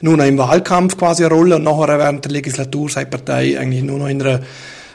nur 0.00 0.16
noch 0.16 0.24
im 0.24 0.38
Wahlkampf 0.38 0.96
quasi 0.96 1.24
eine 1.24 1.34
Rolle 1.34 1.56
und 1.56 1.64
nachher 1.64 1.98
während 1.98 2.24
der 2.24 2.32
Legislatur 2.32 2.88
sei 2.88 3.04
die 3.04 3.10
Partei 3.10 3.58
eigentlich 3.58 3.82
nur 3.82 3.98
noch 3.98 4.08
in 4.08 4.22
einer 4.22 4.40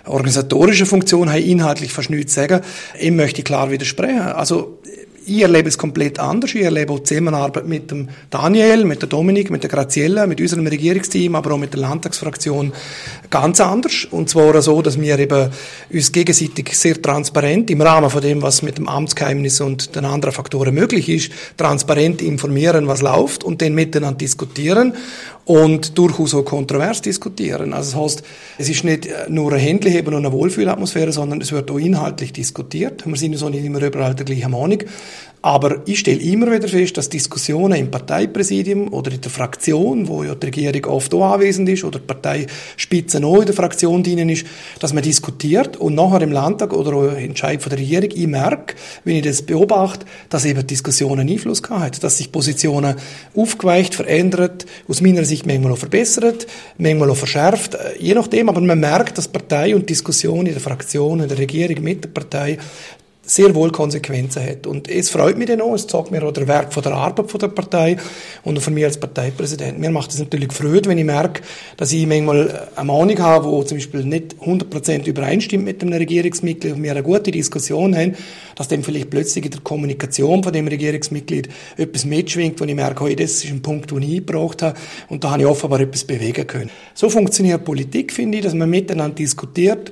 organisatorische 0.07 0.85
Funktion 0.85 1.29
habe 1.29 1.39
ich 1.39 1.47
inhaltlich 1.47 2.09
nichts 2.09 2.33
zu 2.33 2.41
sagen. 2.41 2.61
Ich 2.99 3.11
möchte 3.11 3.43
klar 3.43 3.71
widersprechen. 3.71 4.19
Also, 4.19 4.79
ich 5.27 5.41
erlebe 5.41 5.67
es 5.67 5.77
komplett 5.77 6.19
anders. 6.19 6.55
Ich 6.55 6.61
erlebe 6.61 6.93
auch 6.93 6.99
die 6.99 7.03
Zusammenarbeit 7.03 7.67
mit 7.67 7.91
dem 7.91 8.07
Daniel, 8.29 8.85
mit 8.85 9.01
der 9.01 9.09
Dominik, 9.09 9.51
mit 9.51 9.61
der 9.61 9.69
Graziella, 9.69 10.25
mit 10.25 10.39
unserem 10.39 10.65
Regierungsteam, 10.65 11.35
aber 11.35 11.53
auch 11.53 11.57
mit 11.57 11.73
der 11.73 11.81
Landtagsfraktion 11.81 12.71
ganz 13.29 13.59
anders. 13.59 14.07
Und 14.09 14.29
zwar 14.29 14.61
so, 14.61 14.81
dass 14.81 14.99
wir 14.99 15.19
eben 15.19 15.49
uns 15.91 16.11
gegenseitig 16.13 16.77
sehr 16.77 17.01
transparent 17.01 17.69
im 17.69 17.81
Rahmen 17.81 18.09
von 18.09 18.21
dem, 18.21 18.41
was 18.41 18.61
mit 18.61 18.77
dem 18.77 18.87
Amtsgeheimnis 18.87 19.59
und 19.59 19.95
den 19.97 20.05
anderen 20.05 20.33
Faktoren 20.33 20.73
möglich 20.73 21.09
ist, 21.09 21.31
transparent 21.57 22.21
informieren, 22.21 22.87
was 22.87 23.01
läuft 23.01 23.43
und 23.43 23.61
dann 23.61 23.73
miteinander 23.73 24.19
diskutieren 24.19 24.93
und 25.47 25.97
durchaus 25.97 26.35
auch 26.35 26.43
kontrovers 26.43 27.01
diskutieren. 27.01 27.73
Also 27.73 27.91
das 27.91 28.01
heißt, 28.01 28.23
es 28.57 28.69
ist 28.69 28.83
nicht 28.83 29.07
nur 29.29 29.53
ein 29.53 29.59
Händleheben 29.59 30.13
und 30.13 30.25
eine 30.25 30.33
Wohlfühlatmosphäre, 30.33 31.13
sondern 31.13 31.39
es 31.39 31.53
wird 31.53 31.71
auch 31.71 31.77
inhaltlich 31.77 32.33
diskutiert. 32.33 33.05
Wir 33.05 33.15
sind 33.15 33.37
so 33.37 33.47
nicht 33.47 33.63
immer 33.63 33.81
überall 33.81 34.13
der 34.13 34.25
gleichen 34.25 34.51
Meinung. 34.51 34.79
Aber 35.43 35.81
ich 35.85 35.99
stelle 35.99 36.19
immer 36.19 36.51
wieder 36.51 36.67
fest, 36.67 36.97
dass 36.97 37.09
Diskussionen 37.09 37.79
im 37.79 37.91
Parteipräsidium 37.91 38.91
oder 38.91 39.11
in 39.11 39.21
der 39.21 39.29
Fraktion, 39.29 40.07
wo 40.07 40.23
ja 40.23 40.33
die 40.33 40.47
Regierung 40.47 40.85
oft 40.85 41.13
auch 41.13 41.31
anwesend 41.31 41.69
ist, 41.69 41.83
oder 41.83 41.99
die 41.99 42.05
Parteispitze 42.05 43.23
auch 43.23 43.39
in 43.39 43.45
der 43.45 43.55
Fraktion 43.55 44.03
drinnen 44.03 44.29
ist, 44.29 44.45
dass 44.79 44.93
man 44.93 45.03
diskutiert 45.03 45.77
und 45.77 45.93
nachher 45.93 46.21
im 46.21 46.31
Landtag 46.31 46.73
oder 46.73 46.93
auch 46.93 47.13
Entscheid 47.13 47.61
von 47.61 47.69
der 47.69 47.79
Regierung, 47.79 48.09
ich 48.13 48.27
merke, 48.27 48.75
wenn 49.03 49.17
ich 49.17 49.23
das 49.23 49.43
beobachte, 49.43 50.05
dass 50.29 50.43
eben 50.43 50.65
Diskussionen 50.65 51.29
Einfluss 51.29 51.61
gehabt 51.63 52.03
dass 52.03 52.17
sich 52.17 52.31
Positionen 52.31 52.95
aufgeweicht, 53.35 53.95
verändert, 53.95 54.65
aus 54.87 55.01
meiner 55.01 55.23
Sicht 55.23 55.36
manchmal 55.45 55.73
auch 55.73 55.77
verbessert, 55.77 56.47
manchmal 56.77 57.09
auch 57.09 57.17
verschärft, 57.17 57.75
äh, 57.75 57.97
je 57.99 58.13
nachdem, 58.13 58.49
aber 58.49 58.61
man 58.61 58.79
merkt, 58.79 59.17
dass 59.17 59.27
Partei 59.27 59.75
und 59.75 59.89
Diskussion 59.89 60.45
in 60.45 60.53
der 60.53 60.61
Fraktion, 60.61 61.19
in 61.19 61.27
der 61.27 61.37
Regierung 61.37 61.83
mit 61.83 62.03
der 62.03 62.09
Partei 62.09 62.57
sehr 63.27 63.53
wohl 63.53 63.71
Konsequenzen 63.71 64.41
hat. 64.41 64.65
Und 64.65 64.89
es 64.89 65.09
freut 65.09 65.37
mich 65.37 65.47
dann 65.47 65.59
auch, 65.59 65.73
es 65.73 65.85
zeigt 65.85 66.11
mir 66.11 66.23
auch 66.23 66.31
der 66.31 66.47
Wert 66.47 66.73
von 66.73 66.81
der 66.81 66.93
Arbeit 66.93 67.29
von 67.29 67.39
der 67.39 67.49
Partei 67.49 67.97
und 68.43 68.59
von 68.59 68.73
mir 68.73 68.87
als 68.87 68.97
Parteipräsident. 68.97 69.77
Mir 69.77 69.91
macht 69.91 70.11
es 70.11 70.19
natürlich 70.19 70.53
Freude, 70.53 70.89
wenn 70.89 70.97
ich 70.97 71.03
merke, 71.03 71.41
dass 71.75 71.91
ich 71.91 72.07
manchmal 72.07 72.69
eine 72.75 72.85
Meinung 72.85 73.19
habe, 73.19 73.45
wo 73.45 73.61
zum 73.63 73.77
Beispiel 73.77 74.03
nicht 74.05 74.35
100% 74.41 75.07
übereinstimmt 75.07 75.65
mit 75.65 75.81
einem 75.81 75.93
Regierungsmitglied 75.93 76.73
und 76.73 76.81
wir 76.81 76.91
eine 76.91 77.03
gute 77.03 77.31
Diskussion 77.31 77.95
haben, 77.95 78.15
dass 78.55 78.69
dann 78.69 78.81
vielleicht 78.81 79.09
plötzlich 79.09 79.43
in 79.43 79.51
der 79.51 79.59
Kommunikation 79.59 80.41
von 80.41 80.53
dem 80.53 80.67
Regierungsmitglied 80.67 81.49
etwas 81.75 82.05
mitschwingt, 82.05 82.61
wo 82.61 82.65
ich 82.65 82.75
merke, 82.75 83.03
hey, 83.03 83.15
das 83.17 83.43
ist 83.43 83.51
ein 83.51 83.61
Punkt, 83.61 83.91
den 83.91 84.03
ich 84.03 84.25
gebraucht 84.25 84.61
habe 84.61 84.79
und 85.09 85.25
da 85.25 85.31
habe 85.31 85.41
ich 85.41 85.47
offenbar 85.47 85.81
etwas 85.81 86.05
bewegen 86.05 86.47
können. 86.47 86.69
So 86.93 87.09
funktioniert 87.09 87.65
Politik, 87.65 88.13
finde 88.13 88.37
ich, 88.37 88.45
dass 88.45 88.53
man 88.53 88.69
miteinander 88.69 89.15
diskutiert, 89.15 89.91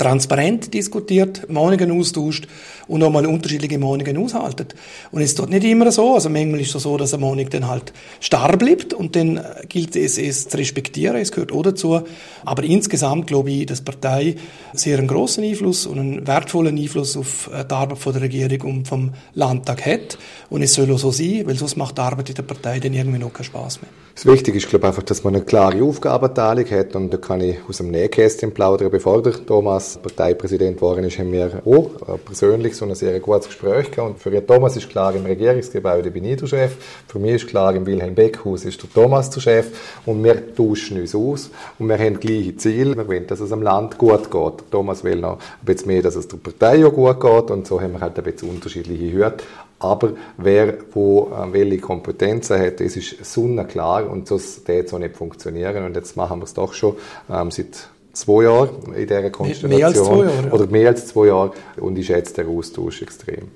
transparent 0.00 0.72
diskutiert, 0.72 1.50
Meinungen 1.50 1.90
austauscht 1.92 2.48
und 2.88 3.02
auch 3.02 3.10
mal 3.10 3.26
unterschiedliche 3.26 3.78
Meinungen 3.78 4.16
aushaltet. 4.16 4.74
Und 5.12 5.20
es 5.20 5.30
ist 5.30 5.38
dort 5.38 5.50
nicht 5.50 5.62
immer 5.64 5.92
so. 5.92 6.14
Also 6.14 6.30
manchmal 6.30 6.60
ist 6.60 6.74
es 6.74 6.82
so, 6.82 6.96
dass 6.96 7.12
eine 7.12 7.24
Meinung 7.24 7.50
dann 7.50 7.68
halt 7.68 7.92
starr 8.18 8.56
bleibt 8.56 8.94
und 8.94 9.14
dann 9.14 9.40
gilt 9.68 9.94
es, 9.96 10.16
es 10.16 10.48
zu 10.48 10.56
respektieren. 10.56 11.16
Es 11.16 11.32
gehört 11.32 11.52
auch 11.52 11.62
dazu. 11.62 12.00
Aber 12.46 12.64
insgesamt 12.64 13.26
glaube 13.26 13.50
ich, 13.50 13.66
dass 13.66 13.84
die 13.84 13.84
Partei 13.84 14.36
sehr 14.72 14.98
einen 14.98 15.06
grossen 15.06 15.44
Einfluss 15.44 15.86
und 15.86 15.98
einen 15.98 16.26
wertvollen 16.26 16.78
Einfluss 16.78 17.18
auf 17.18 17.50
die 17.52 17.74
Arbeit 17.74 17.98
von 17.98 18.14
der 18.14 18.22
Regierung 18.22 18.76
und 18.76 18.88
vom 18.88 19.12
Landtag 19.34 19.84
hat. 19.84 20.16
Und 20.48 20.62
es 20.62 20.72
soll 20.72 20.90
auch 20.92 20.98
so 20.98 21.10
sein, 21.10 21.42
weil 21.44 21.56
sonst 21.56 21.76
macht 21.76 21.98
die 21.98 22.02
Arbeit 22.02 22.30
in 22.30 22.36
der 22.36 22.42
Partei 22.42 22.80
dann 22.80 22.94
irgendwie 22.94 23.18
noch 23.18 23.34
keinen 23.34 23.44
Spaß 23.44 23.82
mehr. 23.82 23.90
Das 24.14 24.26
Wichtige 24.26 24.58
ist, 24.58 24.68
glaube 24.68 24.86
ich, 24.86 24.88
einfach, 24.88 25.02
dass 25.02 25.24
man 25.24 25.34
eine 25.34 25.44
klare 25.44 25.82
Aufgabenteilung 25.82 26.68
hat 26.70 26.94
und 26.94 27.10
da 27.10 27.16
kann 27.16 27.40
ich 27.40 27.56
aus 27.68 27.78
dem 27.78 27.90
Nähkästchen 27.90 28.52
plaudern, 28.52 28.90
bevor 28.90 29.22
der 29.22 29.32
Thomas 29.46 29.89
Thomas 29.90 30.02
Parteipräsident 30.14 30.76
geworden 30.76 31.04
ist, 31.04 31.18
haben 31.18 31.32
wir 31.32 31.62
auch 31.64 31.90
persönlich 32.24 32.76
so 32.76 32.84
ein 32.84 32.94
sehr 32.94 33.18
gutes 33.18 33.46
Gespräch 33.46 33.90
gehabt. 33.90 34.10
Und 34.10 34.18
für 34.18 34.46
Thomas 34.46 34.76
ist 34.76 34.88
klar, 34.88 35.14
im 35.14 35.24
Regierungsgebäude 35.24 36.10
bin 36.10 36.24
ich 36.24 36.38
der 36.38 36.46
Chef. 36.46 36.76
Für 37.08 37.18
mich 37.18 37.36
ist 37.36 37.48
klar, 37.48 37.74
im 37.74 37.86
Wilhelm 37.86 38.14
Beckhaus 38.14 38.64
ist 38.64 38.80
der 38.82 38.90
Thomas 38.90 39.30
der 39.30 39.40
Chef. 39.40 39.70
Und 40.06 40.22
wir 40.22 40.54
tauschen 40.54 41.00
uns 41.00 41.14
aus. 41.14 41.50
Und 41.78 41.88
wir 41.88 41.98
haben 41.98 42.20
gleiche 42.20 42.56
Ziele. 42.56 42.96
Wir 42.96 43.08
wollen, 43.08 43.26
dass 43.26 43.40
es 43.40 43.52
am 43.52 43.62
Land 43.62 43.98
gut 43.98 44.30
geht. 44.30 44.70
Thomas 44.70 45.02
will 45.02 45.16
noch 45.16 45.38
ein 45.38 45.64
bisschen 45.64 45.88
mehr, 45.88 46.02
dass 46.02 46.14
es 46.14 46.28
der 46.28 46.36
Partei 46.36 46.86
auch 46.86 46.92
gut 46.92 47.20
geht. 47.20 47.50
Und 47.50 47.66
so 47.66 47.80
haben 47.80 47.92
wir 47.92 48.00
halt 48.00 48.16
ein 48.16 48.24
bisschen 48.24 48.50
unterschiedliche 48.50 49.12
Hürden. 49.12 49.38
Aber 49.80 50.12
wer 50.36 50.74
wo 50.92 51.32
äh, 51.32 51.52
welche 51.52 51.78
Kompetenzen 51.78 52.60
hat, 52.60 52.80
das 52.80 52.96
ist 52.96 53.24
sonnenklar 53.24 54.10
und 54.10 54.30
das 54.30 54.60
wird 54.66 54.90
so 54.90 54.98
nicht 54.98 55.16
funktionieren. 55.16 55.84
Und 55.84 55.96
jetzt 55.96 56.16
machen 56.16 56.38
wir 56.38 56.44
es 56.44 56.54
doch 56.54 56.74
schon 56.74 56.96
ähm, 57.30 57.50
seit 57.50 57.88
zwei 58.20 58.44
Jahren 58.44 58.94
in 58.94 59.06
dieser 59.06 59.30
Konstellation. 59.30 59.70
Mehr 59.70 59.86
als 59.86 60.04
zwei 60.04 60.16
Jahre. 60.16 60.46
Ja. 60.46 60.52
Oder 60.52 60.66
mehr 60.66 60.88
als 60.88 61.06
zwei 61.06 61.26
Jahre. 61.26 61.52
Und 61.76 61.98
ich 61.98 62.06
schätze 62.06 62.34
den 62.34 62.48
Austausch 62.48 63.02
extrem. 63.02 63.48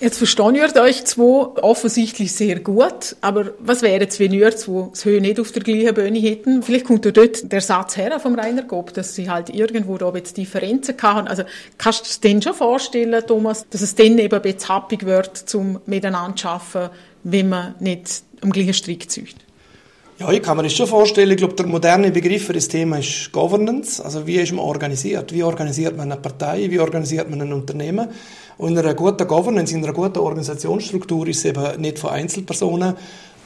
Jetzt 0.00 0.18
verstehen 0.18 0.56
ihr 0.56 0.82
euch 0.82 1.04
zwei 1.04 1.46
offensichtlich 1.62 2.32
sehr 2.32 2.58
gut, 2.58 3.16
aber 3.20 3.52
was 3.60 3.80
wäre 3.80 4.00
jetzt, 4.00 4.18
wenn 4.18 4.32
ihr 4.32 4.54
zwei 4.54 4.88
das 4.90 5.04
Höhe 5.04 5.20
nicht 5.20 5.38
auf 5.38 5.52
der 5.52 5.62
gleichen 5.62 5.94
Bühne 5.94 6.18
hätten? 6.18 6.62
Vielleicht 6.62 6.84
kommt 6.84 7.04
ja 7.04 7.12
dort 7.12 7.50
der 7.50 7.60
Satz 7.60 7.96
her 7.96 8.18
vom 8.18 8.34
Rainer 8.34 8.64
Gob, 8.64 8.92
dass 8.92 9.14
sie 9.14 9.30
halt 9.30 9.50
irgendwo 9.50 9.96
da 9.96 10.12
jetzt 10.14 10.36
Differenzen 10.36 10.96
haben. 11.00 11.28
Also 11.28 11.44
kannst 11.78 12.04
du 12.04 12.20
dir 12.20 12.28
denn 12.28 12.42
schon 12.42 12.54
vorstellen, 12.54 13.24
Thomas, 13.26 13.66
dass 13.70 13.82
es 13.82 13.94
dann 13.94 14.18
eben 14.18 14.34
ein 14.34 14.42
bisschen 14.42 14.68
happig 14.68 15.06
wird, 15.06 15.36
zum 15.36 15.78
miteinander 15.86 16.36
zu 16.36 16.48
arbeiten, 16.48 16.94
wenn 17.22 17.48
man 17.48 17.74
nicht 17.78 18.24
am 18.42 18.50
gleichen 18.50 18.74
Strick 18.74 19.08
zieht? 19.10 19.36
Ja, 20.16 20.30
ich 20.30 20.42
kann 20.42 20.56
mir 20.56 20.62
das 20.62 20.74
schon 20.74 20.86
vorstellen. 20.86 21.32
Ich 21.32 21.38
glaube, 21.38 21.54
der 21.54 21.66
moderne 21.66 22.12
Begriff 22.12 22.46
für 22.46 22.52
das 22.52 22.68
Thema 22.68 22.98
ist 22.98 23.32
Governance. 23.32 24.04
Also 24.04 24.24
wie 24.28 24.36
ist 24.36 24.52
man 24.52 24.64
organisiert? 24.64 25.32
Wie 25.32 25.42
organisiert 25.42 25.96
man 25.96 26.12
eine 26.12 26.20
Partei? 26.20 26.70
Wie 26.70 26.78
organisiert 26.78 27.28
man 27.28 27.42
ein 27.42 27.52
Unternehmen? 27.52 28.08
Und 28.56 28.72
in 28.72 28.78
einer 28.78 28.94
guten 28.94 29.26
Governance, 29.26 29.74
in 29.74 29.82
einer 29.82 29.92
guten 29.92 30.20
Organisationsstruktur 30.20 31.26
ist 31.26 31.38
es 31.38 31.46
eben 31.46 31.80
nicht 31.80 31.98
von 31.98 32.10
Einzelpersonen 32.10 32.94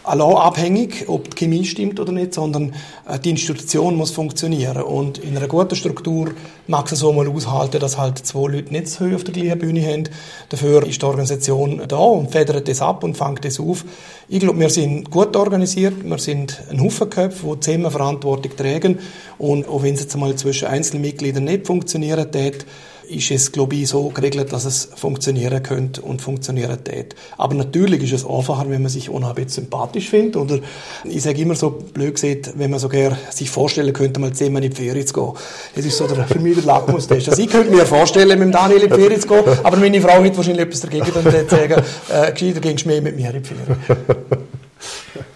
abhängig, 0.09 1.05
ob 1.09 1.35
die 1.35 1.37
Chemie 1.37 1.65
stimmt 1.65 2.01
oder 2.01 2.13
nicht, 2.13 2.35
sondern 2.35 2.75
äh, 3.09 3.19
die 3.19 3.31
Institution 3.31 3.97
muss 3.97 4.11
funktionieren. 4.11 4.83
Und 4.83 5.19
in 5.19 5.37
einer 5.37 5.49
guten 5.49 5.77
Struktur 5.77 6.31
mag 6.67 6.91
es 6.91 7.01
so 7.01 7.13
mal 7.13 7.29
aushalten, 7.29 7.79
dass 7.81 7.99
halt 7.99 8.19
zwei 8.19 8.51
Leute 8.51 8.73
nicht 8.73 8.89
so 8.89 9.05
auf 9.05 9.25
der 9.25 9.35
gleichen 9.35 9.59
Bühne 9.59 9.87
haben. 9.87 10.05
Dafür 10.49 10.87
ist 10.87 11.03
die 11.03 11.07
Organisation 11.07 11.83
da 11.87 11.97
und 11.97 12.31
federt 12.31 12.67
das 12.69 12.81
ab 12.81 13.05
und 13.05 13.17
fängt 13.17 13.45
das 13.45 13.61
auf. 13.61 13.85
Ich 14.29 14.41
glaube, 14.41 14.59
wir 14.59 14.71
sind 14.71 15.11
gut 15.11 15.37
organisiert, 15.37 16.05
wir 16.05 16.19
sind 16.19 16.63
ein 16.71 16.81
Haufen 16.81 17.11
Köpfe, 17.11 17.55
die 17.55 17.61
zusammen 17.61 17.91
Verantwortung 17.91 18.57
tragen. 18.57 18.99
Und 19.39 19.69
auch 19.69 19.83
wenn 19.83 19.95
es 19.95 20.01
jetzt 20.01 20.17
mal 20.17 20.35
zwischen 20.37 20.69
Einzelmitgliedern 20.69 21.45
nicht 21.45 21.67
funktionieren 21.67 22.31
tät, 22.33 22.67
ist 23.09 23.31
es, 23.31 23.53
glaube 23.53 23.75
ich, 23.77 23.89
so 23.89 24.09
geregelt, 24.11 24.53
dass 24.53 24.65
es 24.65 24.89
funktionieren 24.95 25.63
könnte 25.63 26.03
und 26.03 26.23
funktionieren 26.23 26.83
tät. 26.85 27.15
Aber 27.37 27.55
natürlich 27.55 28.03
ist 28.03 28.13
es 28.13 28.27
einfacher, 28.27 28.69
wenn 28.69 28.83
man 28.83 28.91
sich 28.91 29.11
unheimlich 29.11 29.51
sympathisch 29.51 30.09
findet. 30.09 30.37
Oder 30.37 30.61
ich 31.05 31.23
sage 31.23 31.41
immer 31.41 31.55
so 31.55 31.71
blöd 31.71 32.15
gesagt, 32.15 32.53
wenn 32.57 32.71
man 32.71 32.81
so 32.81 32.89
gerne 32.89 33.17
sich 33.31 33.51
vorstellen 33.51 33.93
könnte, 33.93 34.21
mal 34.21 34.33
zehnmal 34.33 34.65
in 34.65 34.71
die 34.71 34.77
Ferien 34.77 35.07
zu 35.07 35.15
gehen. 35.15 35.33
Das 35.75 35.85
ist 35.85 35.97
so 35.97 36.07
der, 36.07 36.27
für 36.27 36.39
mich 36.39 36.57
der 36.57 36.65
Lackmustest. 36.65 37.29
Also 37.29 37.43
ich 37.43 37.49
könnte 37.49 37.75
mir 37.75 37.87
vorstellen, 37.87 38.39
mit 38.39 38.49
dem 38.49 38.53
Daniel 38.53 38.83
in 38.83 38.91
die 38.91 38.95
Ferien 38.95 39.21
zu 39.21 39.29
gehen, 39.29 39.45
aber 39.63 39.77
meine 39.77 40.01
Frau 40.01 40.23
hätte 40.23 40.37
wahrscheinlich 40.37 40.67
etwas 40.67 40.81
dagegen 40.81 41.11
und 41.11 41.25
würde 41.25 41.49
sagen, 41.49 41.83
äh, 42.11 42.33
gescheiter 42.33 42.61
gehst 42.61 42.85
du 42.85 42.89
mehr 42.89 43.03
mit 43.03 43.17
mir 43.17 43.35
in 43.35 43.43
die 43.43 43.49
Ferien. 43.49 43.77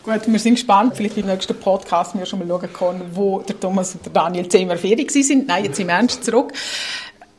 Gut, 0.04 0.20
wir 0.26 0.38
sind 0.38 0.54
gespannt. 0.54 0.96
Vielleicht 0.96 1.16
im 1.16 1.26
nächsten 1.26 1.54
Podcast 1.54 2.18
wir 2.18 2.26
schon 2.26 2.40
mal 2.40 2.48
schauen 2.48 2.72
können, 2.72 3.02
wo 3.12 3.40
der 3.40 3.58
Thomas 3.58 3.94
und 3.94 4.04
der 4.04 4.12
Daniel 4.12 4.48
zehnmal 4.48 4.76
Ferien 4.76 5.08
sind. 5.08 5.46
Nein, 5.46 5.64
jetzt 5.64 5.78
im 5.78 5.88
Ernst 5.88 6.24
zurück. 6.24 6.52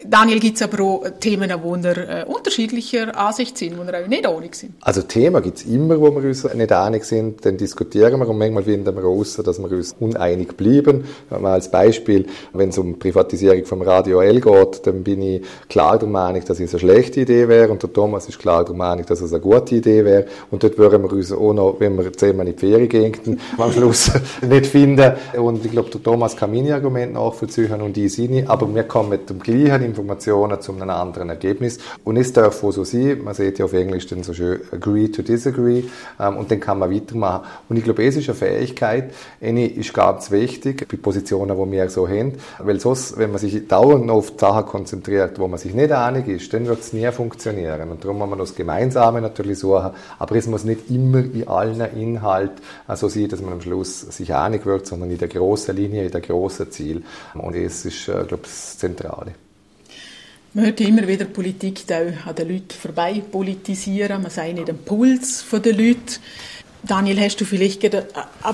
Daniel, 0.05 0.39
gibt 0.39 0.57
es 0.57 0.61
aber 0.61 0.83
auch 0.83 1.03
Themen, 1.19 1.51
wo 1.61 1.75
wir 1.75 1.97
äh, 1.97 2.25
unterschiedlicher 2.25 3.17
Ansicht 3.17 3.57
sind, 3.57 3.77
wo 3.77 3.85
wir 3.85 4.03
auch 4.03 4.07
nicht 4.07 4.25
einig 4.25 4.55
sind? 4.55 4.73
Also 4.81 5.01
Themen 5.03 5.41
gibt 5.41 5.59
es 5.59 5.65
immer, 5.65 5.99
wo 5.99 6.13
wir 6.15 6.23
uns 6.23 6.43
nicht 6.53 6.71
einig 6.71 7.05
sind, 7.05 7.45
dann 7.45 7.57
diskutieren 7.57 8.19
wir 8.19 8.27
und 8.27 8.37
manchmal 8.37 8.63
finden 8.63 8.95
wir 8.95 9.03
raus, 9.03 9.39
dass 9.43 9.59
wir 9.59 9.71
uns 9.71 9.95
uneinig 9.99 10.57
bleiben. 10.57 11.05
Mal 11.29 11.53
als 11.53 11.71
Beispiel, 11.71 12.25
wenn 12.53 12.69
es 12.69 12.77
um 12.77 12.99
Privatisierung 12.99 13.65
vom 13.65 13.81
Radio 13.81 14.21
L 14.21 14.41
geht, 14.41 14.85
dann 14.85 15.03
bin 15.03 15.21
ich 15.21 15.41
klar 15.69 15.97
der 15.97 16.09
Meinung, 16.09 16.43
dass 16.45 16.59
es 16.59 16.71
eine 16.71 16.79
schlechte 16.79 17.21
Idee 17.21 17.47
wäre 17.47 17.71
und 17.71 17.81
der 17.81 17.91
Thomas 17.91 18.27
ist 18.27 18.39
klar 18.39 18.65
der 18.65 18.75
Meinung, 18.75 19.05
dass 19.05 19.21
es 19.21 19.31
eine 19.31 19.41
gute 19.41 19.75
Idee 19.75 20.03
wäre 20.03 20.25
und 20.51 20.63
dort 20.63 20.77
würden 20.77 21.03
wir 21.03 21.13
uns 21.13 21.31
auch 21.31 21.53
noch, 21.53 21.79
wenn 21.79 21.97
wir 21.97 22.11
zehnmal 22.13 22.47
in 22.47 22.55
die 22.55 22.59
Ferien 22.59 22.89
gehen, 22.89 23.39
am 23.57 23.71
Schluss 23.71 24.11
nicht 24.41 24.65
finden. 24.65 25.13
Und 25.37 25.65
ich 25.65 25.71
glaube, 25.71 25.89
der 25.89 26.03
Thomas 26.03 26.35
kann 26.35 26.51
meine 26.51 26.73
Argumente 26.73 27.13
nachvollziehen 27.13 27.81
und 27.81 27.95
die 27.95 28.09
seine, 28.09 28.49
aber 28.49 28.73
wir 28.73 28.83
kommen 28.83 29.09
mit 29.09 29.29
dem 29.29 29.39
gleichen 29.39 29.92
Informationen 29.93 30.59
zu 30.59 30.71
einem 30.73 30.89
anderen 30.89 31.29
Ergebnis. 31.29 31.77
Und 32.03 32.17
es 32.17 32.33
darf 32.33 32.55
so 32.55 32.83
sein, 32.83 33.23
man 33.23 33.33
sieht 33.33 33.59
ja 33.59 33.65
auf 33.65 33.73
Englisch 33.73 34.07
dann 34.07 34.23
so 34.23 34.33
schön 34.33 34.59
agree 34.71 35.07
to 35.07 35.21
disagree, 35.21 35.83
ähm, 36.19 36.37
und 36.37 36.51
dann 36.51 36.59
kann 36.59 36.79
man 36.79 36.91
weitermachen. 36.91 37.45
Und 37.69 37.77
ich 37.77 37.83
glaube, 37.83 38.03
es 38.03 38.17
ist 38.17 38.29
eine 38.29 38.35
Fähigkeit, 38.35 39.13
eine 39.41 39.67
ist 39.67 39.93
ganz 39.93 40.31
wichtig, 40.31 40.87
bei 40.89 40.97
Positionen, 40.97 41.57
die 41.57 41.71
wir 41.71 41.89
so 41.89 42.07
haben, 42.07 42.33
weil 42.59 42.79
sonst, 42.79 43.17
wenn 43.17 43.31
man 43.31 43.39
sich 43.39 43.67
dauernd 43.67 44.09
auf 44.09 44.33
Sachen 44.37 44.65
konzentriert, 44.65 45.39
wo 45.39 45.47
man 45.47 45.59
sich 45.59 45.73
nicht 45.73 45.91
einig 45.91 46.27
ist, 46.27 46.53
dann 46.53 46.65
wird 46.65 46.79
es 46.79 46.93
nie 46.93 47.09
funktionieren. 47.11 47.91
Und 47.91 48.03
darum 48.03 48.17
muss 48.17 48.29
man 48.29 48.39
das 48.39 48.55
Gemeinsame 48.55 49.21
natürlich 49.21 49.59
suchen, 49.59 49.91
aber 50.19 50.35
es 50.35 50.47
muss 50.47 50.63
nicht 50.63 50.89
immer 50.89 51.19
in 51.19 51.47
allen 51.47 51.81
Inhalten 51.95 52.57
so 52.95 53.07
sein, 53.07 53.27
dass 53.27 53.41
man 53.41 53.53
am 53.53 53.61
Schluss 53.61 54.01
sich 54.01 54.33
einig 54.33 54.65
wird, 54.65 54.87
sondern 54.87 55.11
in 55.11 55.17
der 55.17 55.27
großen 55.27 55.75
Linie, 55.75 56.05
in 56.05 56.11
der 56.11 56.21
großen 56.21 56.71
Ziel. 56.71 57.03
Und 57.33 57.55
es 57.55 57.85
ist, 57.85 58.07
äh, 58.07 58.23
glaube 58.27 58.43
ich, 58.43 58.49
das 58.49 58.77
Zentrale. 58.77 59.42
Man 60.55 60.65
hört 60.65 60.81
immer 60.81 61.07
wieder, 61.07 61.25
Politik 61.25 61.83
an 61.89 62.35
den 62.35 62.47
Leuten 62.47 62.69
vorbei 62.79 63.23
politisieren. 63.31 64.21
Man 64.21 64.29
sei 64.29 64.51
nicht 64.51 64.69
am 64.69 64.77
Puls 64.77 65.43
der 65.51 65.73
Leute. 65.73 66.19
Daniel, 66.83 67.19
hast 67.21 67.41
du 67.41 67.45
vielleicht 67.45 67.83
ein 67.83 68.03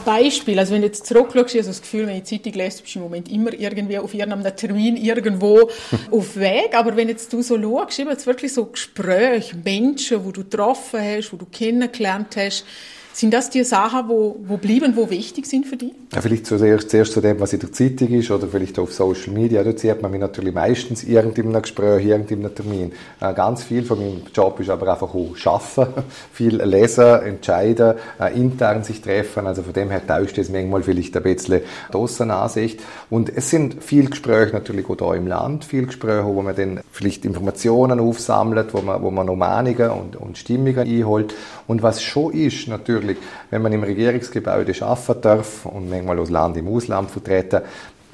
Beispiel? 0.06 0.58
Also 0.60 0.74
wenn 0.74 0.82
du 0.82 0.88
jetzt 0.88 1.06
zurückschaust, 1.08 1.56
hast 1.56 1.66
du 1.66 1.70
das 1.72 1.82
Gefühl, 1.82 2.08
wenn 2.08 2.16
du 2.16 2.22
die 2.22 2.38
Zeitung 2.38 2.54
lese, 2.54 2.84
bist 2.84 2.96
du 2.96 3.00
im 3.00 3.04
Moment 3.04 3.30
immer 3.30 3.52
irgendwie 3.52 3.98
auf 3.98 4.14
irgendeinem 4.14 4.56
Termin 4.56 4.96
irgendwo 4.96 5.70
auf 6.12 6.38
Weg. 6.38 6.74
Aber 6.74 6.96
wenn 6.96 7.10
jetzt 7.10 7.34
du 7.34 7.42
so 7.42 7.62
schaust, 7.62 8.00
eben 8.00 8.10
jetzt 8.10 8.26
wirklich 8.28 8.54
so 8.54 8.68
Gespräche, 8.68 9.58
Menschen, 9.58 10.24
wo 10.24 10.32
du 10.32 10.44
getroffen 10.44 11.02
hast, 11.02 11.34
wo 11.34 11.38
du 11.38 11.48
kennengelernt 11.48 12.38
hast, 12.38 12.64
sind 13.14 13.34
das 13.34 13.50
die 13.50 13.64
Sachen, 13.64 14.08
wo, 14.08 14.38
wo 14.48 14.58
bleiben, 14.58 14.96
wo 14.96 15.10
wichtig 15.10 15.46
sind 15.46 15.66
für 15.66 15.76
dich? 15.76 15.92
Ja, 16.14 16.22
vielleicht 16.22 16.46
zuerst, 16.46 16.90
zuerst 16.90 17.14
zu 17.14 17.22
dem, 17.22 17.40
was 17.40 17.54
in 17.54 17.60
der 17.60 17.72
Zeitung 17.72 18.10
ist 18.10 18.32
oder 18.32 18.48
vielleicht 18.48 18.80
auf 18.80 18.94
Social 18.94 19.34
Media. 19.34 19.64
Dort 19.64 19.80
sieht 19.80 20.02
man 20.02 20.12
mich 20.12 20.20
natürlich 20.20 20.54
meistens 20.54 21.04
irgendeinem 21.04 21.62
Gespräch, 21.62 22.06
irgendeinem 22.06 22.54
Termin. 22.54 22.92
Äh, 23.20 23.34
ganz 23.34 23.64
viel 23.64 23.84
von 23.84 24.00
meinem 24.00 24.22
Job 24.34 24.60
ist 24.60 24.70
aber 24.70 24.92
einfach 24.92 25.14
auch 25.14 25.36
arbeiten, 25.46 26.04
viel 26.34 26.62
lesen, 26.62 27.22
entscheiden, 27.24 27.96
äh, 28.20 28.34
intern 28.40 28.84
sich 28.84 29.02
treffen. 29.02 29.48
Also 29.48 29.64
von 29.64 29.74
dem 29.74 29.90
her 29.90 30.06
täuscht 30.06 30.38
es 30.38 30.50
manchmal 30.50 30.84
vielleicht 30.84 31.18
ein 31.18 31.24
bisschen 31.24 31.62
die 31.94 32.24
Ansicht. 32.30 32.80
Und 33.10 33.30
es 33.36 33.50
sind 33.50 33.84
viele 33.84 34.10
Gespräche 34.10 34.54
natürlich 34.54 34.88
auch 34.88 34.98
hier 34.98 35.16
im 35.16 35.28
Land, 35.28 35.66
viele 35.66 35.88
Gespräche, 35.88 36.26
wo 36.26 36.42
man 36.42 36.56
dann 36.56 36.80
vielleicht 36.92 37.26
Informationen 37.26 38.00
aufsammelt, 38.00 38.74
wo 38.74 38.82
man, 38.82 39.02
wo 39.02 39.12
man 39.12 39.26
noch 39.26 39.36
Meinungen 39.36 39.90
und, 39.90 40.16
und 40.16 40.38
Stimmungen 40.38 40.88
einholt. 40.88 41.34
Und 41.68 41.84
was 41.84 42.02
schon 42.02 42.34
ist, 42.34 42.68
natürlich, 42.68 43.09
wenn 43.50 43.62
man 43.62 43.74
im 43.74 43.84
Regierungsgebäude 43.84 44.74
arbeiten 44.82 45.22
darf 45.22 45.66
und 45.66 45.90
manchmal 45.90 46.18
das 46.18 46.30
Land 46.30 46.58
im 46.58 46.68
Ausland 46.68 47.12
vertreten, 47.12 47.62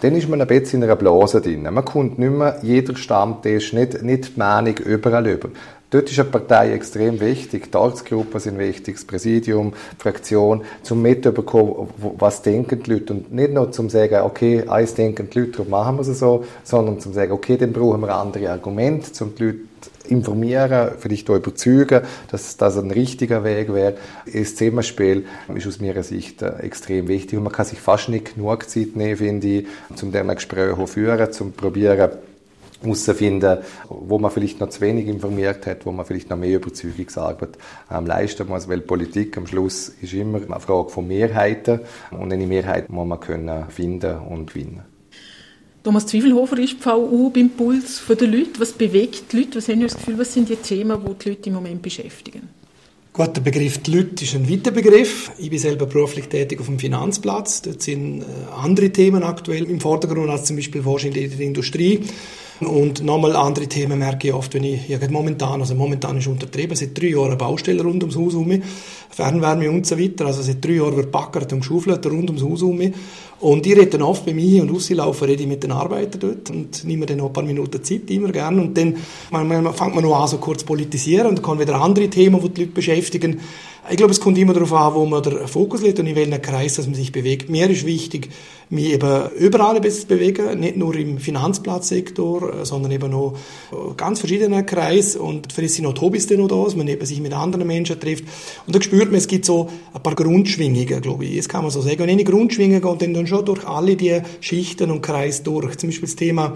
dann 0.01 0.15
ist 0.15 0.27
man 0.27 0.41
ein 0.41 0.47
bisschen 0.47 0.81
in 0.81 0.89
einer 0.89 0.97
Blase 0.97 1.41
drin. 1.41 1.63
Man 1.63 1.85
kommt 1.85 2.19
nicht 2.19 2.31
mehr 2.31 2.59
jeder 2.61 2.95
Stammtisch, 2.95 3.73
nicht, 3.73 4.03
nicht 4.03 4.35
die 4.35 4.39
Meinung 4.39 4.77
überall 4.77 5.25
über. 5.25 5.49
Dort 5.89 6.09
ist 6.09 6.19
eine 6.19 6.29
Partei 6.29 6.73
extrem 6.73 7.19
wichtig. 7.19 7.71
Die 7.71 7.77
Ortsgruppen 7.77 8.39
sind 8.39 8.57
wichtig, 8.57 8.95
das 8.95 9.05
Präsidium, 9.05 9.73
die 9.93 10.01
Fraktion, 10.01 10.63
zum 10.83 11.01
mitbekommen, 11.01 11.89
was 12.17 12.41
denken 12.41 12.81
die 12.83 12.93
Leute. 12.93 13.13
Und 13.13 13.33
nicht 13.33 13.53
nur 13.53 13.71
zum 13.71 13.89
sagen, 13.89 14.21
okay, 14.23 14.67
eins 14.67 14.95
denken 14.95 15.29
die 15.29 15.39
Leute, 15.39 15.51
darum 15.51 15.69
machen 15.69 15.97
wir 15.97 16.01
es 16.01 16.19
so, 16.19 16.43
sondern 16.63 16.99
zum 16.99 17.13
sagen, 17.13 17.31
okay, 17.31 17.57
dann 17.57 17.71
brauchen 17.71 18.01
wir 18.01 18.15
andere 18.15 18.51
Argumente, 18.51 19.23
um 19.23 19.35
die 19.35 19.43
Leute 19.43 19.59
informieren, 20.09 20.91
vielleicht 20.99 21.29
auch 21.29 21.35
überzeugen, 21.35 22.01
dass 22.31 22.57
das 22.57 22.77
ein 22.77 22.91
richtiger 22.91 23.43
Weg 23.43 23.73
wäre. 23.73 23.95
Das 24.31 24.55
Zusammenspiel 24.55 25.25
ist 25.53 25.67
aus 25.67 25.79
meiner 25.79 26.03
Sicht 26.03 26.41
äh, 26.41 26.57
extrem 26.59 27.07
wichtig 27.07 27.37
und 27.37 27.43
man 27.43 27.53
kann 27.53 27.65
sich 27.65 27.79
fast 27.79 28.09
nicht 28.09 28.35
genug 28.35 28.69
Zeit 28.69 28.95
nehmen, 28.95 29.17
finde 29.17 29.47
ich, 29.47 29.67
um 30.01 30.11
diese 30.11 30.25
Gespräche 30.25 30.75
zu 30.75 30.87
führen, 30.87 31.31
zum 31.31 31.51
probieren, 31.53 32.11
herauszufinden, 32.85 33.59
wo 33.89 34.17
man 34.19 34.31
vielleicht 34.31 34.59
noch 34.59 34.69
zu 34.69 34.81
wenig 34.81 35.07
informiert 35.07 35.65
hat, 35.65 35.85
wo 35.85 35.91
man 35.91 36.05
vielleicht 36.05 36.29
noch 36.29 36.37
mehr 36.37 36.55
Überzeugungsarbeit 36.55 37.57
ähm, 37.91 38.05
leisten 38.05 38.47
muss, 38.47 38.67
weil 38.69 38.81
Politik 38.81 39.37
am 39.37 39.47
Schluss 39.47 39.89
ist 40.01 40.13
immer 40.13 40.41
eine 40.41 40.59
Frage 40.59 40.89
von 40.89 41.07
Mehrheiten 41.07 41.81
und 42.11 42.31
eine 42.31 42.47
Mehrheit 42.47 42.89
muss 42.89 43.07
man 43.07 43.19
können 43.19 43.65
finden 43.69 44.17
und 44.19 44.53
gewinnen. 44.53 44.83
Thomas 45.83 46.07
Zwiefelhofer 46.07 46.57
ist 46.57 46.83
VU 46.83 47.29
beim 47.29 47.51
Puls 47.51 48.01
der 48.07 48.27
Leute. 48.27 48.59
Was 48.59 48.73
bewegt 48.73 49.31
die 49.31 49.37
Leute? 49.37 49.57
Was 49.57 49.67
haben 49.67 49.81
Sie 49.81 49.85
das 49.85 49.95
Gefühl, 49.95 50.17
was 50.17 50.33
sind 50.33 50.49
die 50.49 50.55
Themen, 50.55 50.99
die 51.05 51.13
die 51.13 51.29
Leute 51.29 51.49
im 51.49 51.55
Moment 51.55 51.81
beschäftigen? 51.83 52.49
Gut, 53.15 53.33
der 53.33 53.41
Begriff 53.41 53.77
die 53.77 53.95
Leute 53.95 54.25
ist 54.25 54.35
ein 54.35 54.49
weiter 54.49 54.71
Begriff. 54.71 55.31
Ich 55.37 55.49
bin 55.49 55.57
selber 55.57 55.85
beruflich 55.85 56.27
tätig 56.27 56.59
auf 56.59 56.65
dem 56.65 56.79
Finanzplatz. 56.79 57.61
Dort 57.61 57.81
sind 57.81 58.23
äh, 58.23 58.25
andere 58.61 58.89
Themen 58.89 59.23
aktuell 59.23 59.69
im 59.69 59.79
Vordergrund 59.79 60.29
als 60.29 60.43
zum 60.43 60.57
Beispiel 60.57 60.83
wahrscheinlich 60.83 61.25
in 61.25 61.37
der 61.37 61.47
Industrie. 61.47 62.01
Und 62.61 63.03
nochmal 63.03 63.35
andere 63.35 63.67
Themen 63.67 63.99
merke 63.99 64.29
ich 64.29 64.33
oft, 64.33 64.53
wenn 64.53 64.63
ich, 64.63 64.87
ja, 64.87 64.97
momentan, 65.09 65.59
also 65.59 65.75
momentan 65.75 66.17
ist 66.17 66.27
untertrieben, 66.27 66.75
seit 66.75 66.97
drei 66.97 67.07
Jahren 67.07 67.37
Baustelle 67.37 67.83
rund 67.83 68.01
ums 68.03 68.15
Haus 68.15 68.33
herum, 68.33 68.61
Fernwärme 69.09 69.69
und 69.69 69.85
so 69.85 69.99
weiter, 69.99 70.25
also 70.25 70.41
seit 70.41 70.63
drei 70.63 70.73
Jahren 70.73 70.95
wird 70.95 71.11
backert 71.11 71.51
und 71.51 71.59
geschaufelt 71.59 72.05
rund 72.05 72.29
ums 72.29 72.43
Haus 72.43 72.61
herum. 72.61 72.93
Und 73.41 73.67
ich 73.67 73.73
rede 73.73 73.87
dann 73.87 74.03
oft 74.03 74.25
bei 74.25 74.33
mir 74.33 74.63
und 74.63 74.71
rauslaufen, 74.71 75.27
rede 75.27 75.43
ich 75.43 75.49
mit 75.49 75.63
den 75.63 75.71
Arbeitern 75.71 76.19
dort 76.21 76.49
und 76.49 76.85
nehme 76.85 77.05
dann 77.05 77.17
noch 77.17 77.27
ein 77.27 77.33
paar 77.33 77.43
Minuten 77.43 77.83
Zeit, 77.83 78.09
immer 78.09 78.31
gerne. 78.31 78.61
Und 78.61 78.77
dann 78.77 78.95
man, 79.29 79.73
fängt 79.73 79.93
man 79.93 80.03
noch 80.03 80.21
an, 80.21 80.27
so 80.29 80.37
kurz 80.37 80.63
politisieren 80.63 81.27
und 81.27 81.35
dann 81.35 81.43
kommen 81.43 81.59
wieder 81.59 81.75
andere 81.81 82.07
Themen, 82.07 82.39
die 82.41 82.49
die 82.49 82.61
Leute 82.61 82.73
beschäftigen. 82.73 83.41
Ich 83.87 83.97
glaube, 83.97 84.11
es 84.11 84.19
kommt 84.19 84.37
immer 84.39 84.53
darauf 84.53 84.73
an, 84.73 84.95
wo 84.95 85.05
man 85.05 85.21
den 85.21 85.47
Fokus 85.47 85.81
legt 85.81 85.99
und 85.99 86.07
in 86.07 86.15
welchem 86.15 86.41
Kreis 86.41 86.75
dass 86.75 86.87
man 86.87 86.95
sich 86.95 87.11
bewegt. 87.11 87.49
Mir 87.49 87.69
ist 87.69 87.85
wichtig, 87.85 88.29
mich 88.69 88.93
eben 88.93 89.29
überall 89.37 89.75
ein 89.75 89.81
bisschen 89.81 90.01
zu 90.01 90.07
bewegen, 90.07 90.59
nicht 90.59 90.75
nur 90.75 90.95
im 90.95 91.19
Finanzplatzsektor, 91.19 92.65
sondern 92.65 92.91
eben 92.91 93.11
noch 93.11 93.37
ganz 93.95 94.19
verschiedene 94.19 94.65
Kreise 94.65 95.19
und 95.19 95.53
vielleicht 95.53 95.75
sind 95.75 95.95
die 95.95 96.01
Hobbys 96.01 96.27
noch 96.31 96.47
da, 96.47 96.63
dass 96.63 96.75
man 96.75 96.87
eben 96.87 97.05
sich 97.05 97.21
mit 97.21 97.33
anderen 97.33 97.67
Menschen 97.67 97.99
trifft. 97.99 98.23
Und 98.65 98.75
da 98.75 98.81
spürt 98.81 99.11
man, 99.11 99.15
es 99.15 99.27
gibt 99.27 99.45
so 99.45 99.69
ein 99.93 100.01
paar 100.01 100.15
Grundschwingungen, 100.15 101.01
glaube 101.01 101.25
ich. 101.25 101.37
Das 101.37 101.47
kann 101.47 101.61
man 101.61 101.69
so 101.69 101.81
sagen. 101.81 102.01
Und 102.01 102.09
eine 102.09 102.23
Grundschwingung 102.23 102.81
geht 102.81 103.15
dann 103.15 103.27
schon 103.27 103.45
durch 103.45 103.67
alle 103.67 103.95
die 103.95 104.19
Schichten 104.39 104.89
und 104.89 105.01
Kreise 105.01 105.43
durch. 105.43 105.77
Zum 105.77 105.89
Beispiel 105.89 106.07
das 106.07 106.15
Thema 106.15 106.53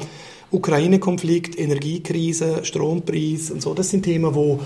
Ukraine-Konflikt, 0.50 1.60
Energiekrise, 1.60 2.66
Strompreis 2.66 3.52
und 3.52 3.62
so. 3.62 3.76
Das 3.76 3.92
sind 3.92 4.02
Themen, 4.04 4.34
wo 4.34 4.60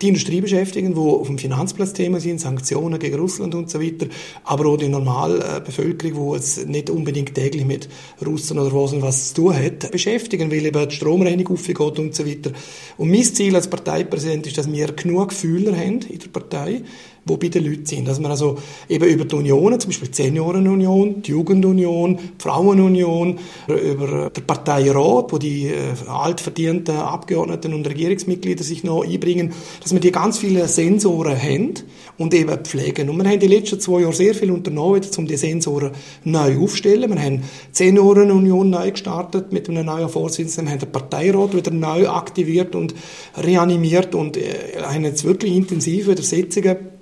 die 0.00 0.08
Industrie 0.08 0.40
beschäftigen, 0.40 0.96
wo 0.96 1.16
auf 1.16 1.26
dem 1.26 1.38
Finanzplatz 1.38 1.92
Thema 1.92 2.20
sind, 2.20 2.40
Sanktionen 2.40 2.98
gegen 2.98 3.18
Russland 3.18 3.54
und 3.54 3.70
so 3.70 3.80
weiter, 3.80 4.06
aber 4.44 4.66
auch 4.66 4.76
die 4.76 4.88
Normalbevölkerung, 4.88 6.16
wo 6.16 6.34
es 6.34 6.64
nicht 6.66 6.90
unbedingt 6.90 7.34
täglich 7.34 7.64
mit 7.64 7.88
Russen 8.24 8.58
oder 8.58 8.72
was 8.72 9.00
was 9.00 9.28
zu 9.34 9.42
tun 9.42 9.54
hat, 9.56 9.90
beschäftigen, 9.90 10.50
weil 10.50 10.66
eben 10.66 10.88
die 10.88 10.94
Stromrechnung 10.94 11.48
aufgeht 11.48 11.98
und 11.98 12.14
so 12.14 12.26
weiter. 12.26 12.52
Und 12.96 13.10
mein 13.10 13.24
Ziel 13.24 13.54
als 13.54 13.68
Parteipräsident 13.68 14.46
ist, 14.46 14.58
dass 14.58 14.70
wir 14.70 14.92
genug 14.92 15.30
Gefühle 15.30 15.76
haben 15.76 16.00
in 16.08 16.18
der 16.18 16.28
Partei, 16.28 16.82
wo 17.24 17.36
bei 17.36 17.48
den 17.48 17.64
Leuten 17.64 17.86
sind. 17.86 18.08
Dass 18.08 18.20
man 18.20 18.30
also 18.30 18.58
eben 18.88 19.04
über 19.04 19.24
die 19.24 19.34
Unionen, 19.34 19.80
zum 19.80 19.90
Beispiel 19.90 20.08
die 20.08 20.22
Seniorenunion, 20.22 21.22
die 21.22 21.30
Jugendunion, 21.30 22.16
die 22.16 22.42
Frauenunion, 22.42 23.38
über 23.68 24.30
den 24.30 24.46
Parteirat, 24.46 25.32
wo 25.32 25.38
die 25.38 25.66
äh, 25.66 25.94
altverdienten 26.06 26.96
Abgeordneten 26.96 27.74
und 27.74 27.86
Regierungsmitglieder 27.86 28.64
sich 28.64 28.84
noch 28.84 29.04
einbringen, 29.04 29.52
dass 29.82 29.92
wir 29.92 30.00
die 30.00 30.12
ganz 30.12 30.38
viele 30.38 30.66
Sensoren 30.68 31.40
haben 31.40 31.74
und 32.16 32.34
eben 32.34 32.56
pflegen. 32.58 33.08
Und 33.10 33.16
wir 33.18 33.30
haben 33.30 33.40
die 33.40 33.46
letzten 33.46 33.80
zwei 33.80 34.00
Jahre 34.00 34.12
sehr 34.12 34.34
viel 34.34 34.50
unternommen, 34.50 35.02
um 35.16 35.26
die 35.26 35.36
Sensoren 35.36 35.92
neu 36.24 36.58
aufzustellen. 36.58 37.10
Wir 37.12 37.22
haben 37.22 37.38
die 37.38 37.44
Seniorenunion 37.72 38.70
neu 38.70 38.90
gestartet 38.90 39.52
mit 39.52 39.68
einem 39.68 39.86
neuen 39.86 40.08
Vorsitzenden. 40.08 40.66
Wir 40.66 40.72
haben 40.72 40.80
den 40.80 40.92
Parteirat 40.92 41.54
wieder 41.54 41.70
neu 41.70 42.08
aktiviert 42.08 42.74
und 42.74 42.94
reanimiert 43.36 44.14
und 44.14 44.36
äh, 44.36 44.82
haben 44.82 45.04
jetzt 45.04 45.24
wirklich 45.24 45.54
intensive 45.54 46.16
Sitzungen 46.22 46.97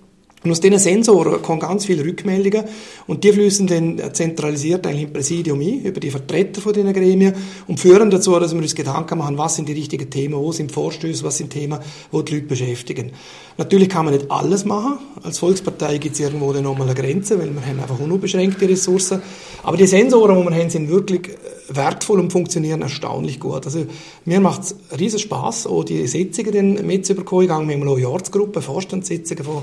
und 0.46 0.52
aus 0.52 0.60
diesen 0.60 0.78
Sensoren 0.78 1.42
kommen 1.42 1.58
ganz 1.58 1.86
viele 1.86 2.04
Rückmeldungen 2.04 2.66
und 3.08 3.24
die 3.24 3.32
fließen 3.32 3.66
dann 3.66 4.00
zentralisiert 4.12 4.86
eigentlich 4.86 5.02
im 5.02 5.12
Präsidium 5.12 5.60
ein, 5.60 5.82
über 5.82 5.98
die 5.98 6.10
Vertreter 6.12 6.60
von 6.60 6.72
diesen 6.72 6.92
Gremien 6.92 7.34
und 7.66 7.80
führen 7.80 8.10
dazu, 8.10 8.38
dass 8.38 8.54
wir 8.54 8.62
uns 8.62 8.76
Gedanken 8.76 9.18
machen, 9.18 9.36
was 9.38 9.56
sind 9.56 9.68
die 9.68 9.72
richtigen 9.72 10.08
Themen, 10.08 10.34
wo 10.34 10.52
sind 10.52 10.70
Vorstöße, 10.70 11.24
was 11.24 11.38
sind 11.38 11.50
Themen, 11.50 11.80
wo 12.12 12.22
die 12.22 12.34
Leute 12.34 12.46
beschäftigen. 12.46 13.10
Natürlich 13.58 13.88
kann 13.88 14.04
man 14.04 14.14
nicht 14.14 14.30
alles 14.30 14.64
machen. 14.64 14.98
Als 15.20 15.38
Volkspartei 15.38 15.98
gibt 15.98 16.14
es 16.14 16.20
irgendwo 16.20 16.52
dann 16.52 16.62
nochmal 16.62 16.88
eine 16.88 16.94
Grenze, 16.94 17.38
weil 17.40 17.52
wir 17.52 17.66
haben 17.66 17.80
einfach 17.80 17.98
unbeschränkte 17.98 18.68
Ressourcen. 18.68 19.20
Aber 19.64 19.76
die 19.76 19.86
Sensoren, 19.86 20.38
die 20.38 20.48
wir 20.48 20.56
haben, 20.56 20.70
sind 20.70 20.88
wirklich 20.88 21.30
wertvoll 21.68 22.20
und 22.20 22.30
funktionieren 22.30 22.82
erstaunlich 22.82 23.40
gut. 23.40 23.64
Also 23.64 23.86
mir 24.24 24.40
macht 24.40 24.62
es 24.62 24.76
riesen 24.96 25.18
Spaß, 25.18 25.66
auch 25.66 25.82
die 25.82 26.06
Sitzungen 26.06 26.86
mitzubekommen. 26.86 27.44
Ich 27.44 27.50
gehe 27.50 27.66
manchmal 27.66 27.88
auch 27.88 27.98
Jahresgruppen, 27.98 28.62
Vorstandssitzungen 28.62 29.44
von 29.44 29.62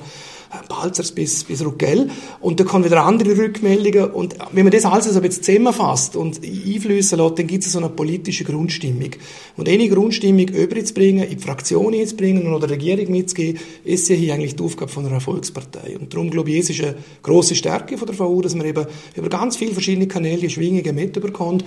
Balzers 0.68 1.12
bis, 1.12 1.44
bis 1.44 1.64
Ruckell. 1.64 2.10
Und 2.40 2.60
da 2.60 2.64
kommen 2.64 2.86
wieder 2.86 3.04
andere 3.04 3.38
Rückmeldungen. 3.38 4.12
Und 4.12 4.36
wenn 4.52 4.66
man 4.66 4.72
das 4.72 4.86
alles 4.86 5.06
so 5.06 5.16
ein 5.16 5.22
bisschen 5.22 5.44
zusammenfasst 5.44 6.16
und 6.16 6.42
einflüssen 6.44 7.20
lässt, 7.20 7.40
dann 7.40 7.48
gibt 7.48 7.66
es 7.66 7.72
so 7.72 7.80
eine 7.80 7.90
politische 7.90 8.44
Grundstimmung. 8.44 9.12
Und 9.58 9.70
eine 9.70 9.88
Grundstimmung 9.90 10.48
überzubringen, 10.48 11.24
in 11.24 11.38
die 11.38 11.44
Fraktion 11.44 11.94
hinzubringen 11.94 12.52
und 12.52 12.62
der 12.62 12.70
Regierung 12.70 13.12
mitzugeben, 13.12 13.60
ist 13.84 14.10
ja 14.10 14.16
hier 14.16 14.34
eigentlich 14.34 14.56
die 14.56 14.64
Aufgabe 14.64 14.92
von 14.92 15.06
einer 15.06 15.22
Volkspartei. 15.22 15.98
Und 16.00 16.14
darum 16.14 16.30
glaube 16.30 16.52
ich, 16.52 16.60
es 16.60 16.70
ist 16.70 16.84
eine 16.84 16.96
grosse 17.22 17.56
Stärke 17.56 17.98
von 17.98 18.08
der 18.08 18.18
VU, 18.18 18.42
dass 18.42 18.56
man 18.56 18.66
eben 18.66 18.86
über 19.16 19.30
ganz 19.30 19.58
viele 19.58 19.74
verschiedene 19.74 20.08
Kanäle 20.08 20.50
Schwingungen 20.50 20.96
mitbekommt. 20.96 21.64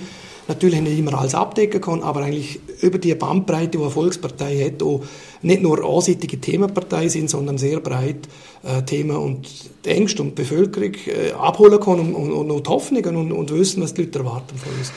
Natürlich 0.49 0.81
nicht 0.81 0.99
immer 0.99 1.19
alles 1.19 1.35
abdecken 1.35 1.81
kann, 1.81 2.03
aber 2.03 2.21
eigentlich 2.21 2.61
über 2.81 2.99
die 2.99 3.15
Bandbreite, 3.15 3.71
die 3.71 3.79
eine 3.79 3.91
Volkspartei 3.91 4.65
hat, 4.65 4.83
auch 4.83 5.03
nicht 5.43 5.63
nur 5.63 5.85
einseitige 5.85 6.41
Themenpartei 6.41 7.09
sind, 7.09 7.31
sondern 7.31 7.59
sehr 7.59 7.81
breit 7.81 8.29
äh, 8.63 8.83
Themen 8.83 9.17
und 9.17 9.49
Ängste 9.85 10.23
und 10.23 10.35
Bevölkerung 10.35 10.93
äh, 11.07 11.33
abholen 11.33 11.81
kann 11.81 12.01
und, 12.01 12.15
und, 12.15 12.51
und 12.51 12.67
die 12.67 12.71
Hoffnungen 12.71 13.17
und, 13.17 13.33
und 13.33 13.53
wissen, 13.53 13.83
was 13.83 13.95
die 13.95 14.03
Leute 14.03 14.21
erwarten 14.21 14.57
von 14.57 14.73
uns. 14.79 14.93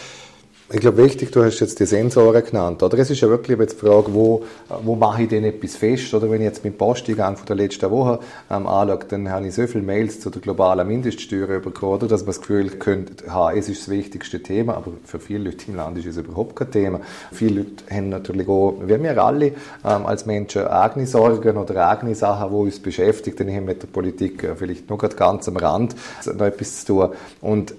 Ich 0.72 0.82
glaube, 0.82 1.04
wichtig, 1.04 1.32
du 1.32 1.44
hast 1.44 1.62
jetzt 1.62 1.80
die 1.80 1.88
Sensoren 1.88 2.46
genannt, 2.46 2.84
oder? 2.84 3.00
Es 3.00 3.10
ist 3.10 3.22
ja 3.22 3.28
wirklich 3.28 3.58
jetzt 3.58 3.82
die 3.82 3.88
Frage, 3.88 4.14
wo, 4.14 4.44
wo 4.84 4.96
mache 4.96 5.24
ich 5.24 5.30
denn 5.30 5.44
etwas 5.44 5.76
fest, 5.76 6.14
oder? 6.14 6.30
Wenn 6.30 6.42
ich 6.42 6.46
jetzt 6.46 6.64
meinen 6.64 6.78
Posteingang 6.78 7.38
von 7.38 7.48
der 7.48 7.56
letzten 7.56 7.90
Woche 7.90 8.20
ähm, 8.52 8.68
anschaue, 8.68 9.00
dann 9.10 9.32
habe 9.32 9.48
ich 9.48 9.56
so 9.56 9.66
viele 9.66 9.84
Mails 9.84 10.20
zu 10.20 10.30
der 10.30 10.44
globalen 10.44 10.88
Mindeststeuer 10.88 11.60
bekommen, 11.60 11.94
oder? 11.94 12.08
Dass 12.08 12.22
man 12.22 12.28
das 12.28 12.42
Gefühl 12.42 12.70
könnte, 12.70 13.34
ha, 13.34 13.52
es 13.52 13.68
ist 13.68 13.82
das 13.82 13.90
wichtigste 13.90 14.44
Thema, 14.44 14.76
aber 14.76 14.92
für 15.06 15.20
viele 15.20 15.46
Leute 15.46 15.66
im 15.70 15.76
Land 15.76 15.98
ist 15.98 16.06
es 16.06 16.18
überhaupt 16.18 16.56
kein 16.56 16.70
Thema. 16.70 17.02
Viele 17.32 17.62
Leute 17.62 17.84
haben 17.90 18.10
natürlich 18.10 18.48
auch, 18.48 18.76
wir 18.86 19.24
alle 19.24 19.48
ähm, 19.48 19.54
als 19.84 20.28
Menschen, 20.28 20.68
eigene 20.68 21.08
Sorgen 21.08 21.58
oder 21.58 21.90
eigene 21.90 22.14
Sachen, 22.14 22.52
die 22.52 22.56
uns 22.56 22.80
beschäftigen, 22.80 23.48
die 23.48 23.56
haben 23.56 23.66
mit 23.66 23.82
der 23.82 23.88
Politik 23.88 24.44
äh, 24.44 24.56
vielleicht 24.56 24.88
gerade 24.88 25.16
ganz 25.16 25.48
am 25.48 25.58
Rand 25.58 25.96
noch 26.28 26.46
etwas 26.46 26.86
zu 26.86 26.94
tun. 26.94 27.10
Und 27.42 27.74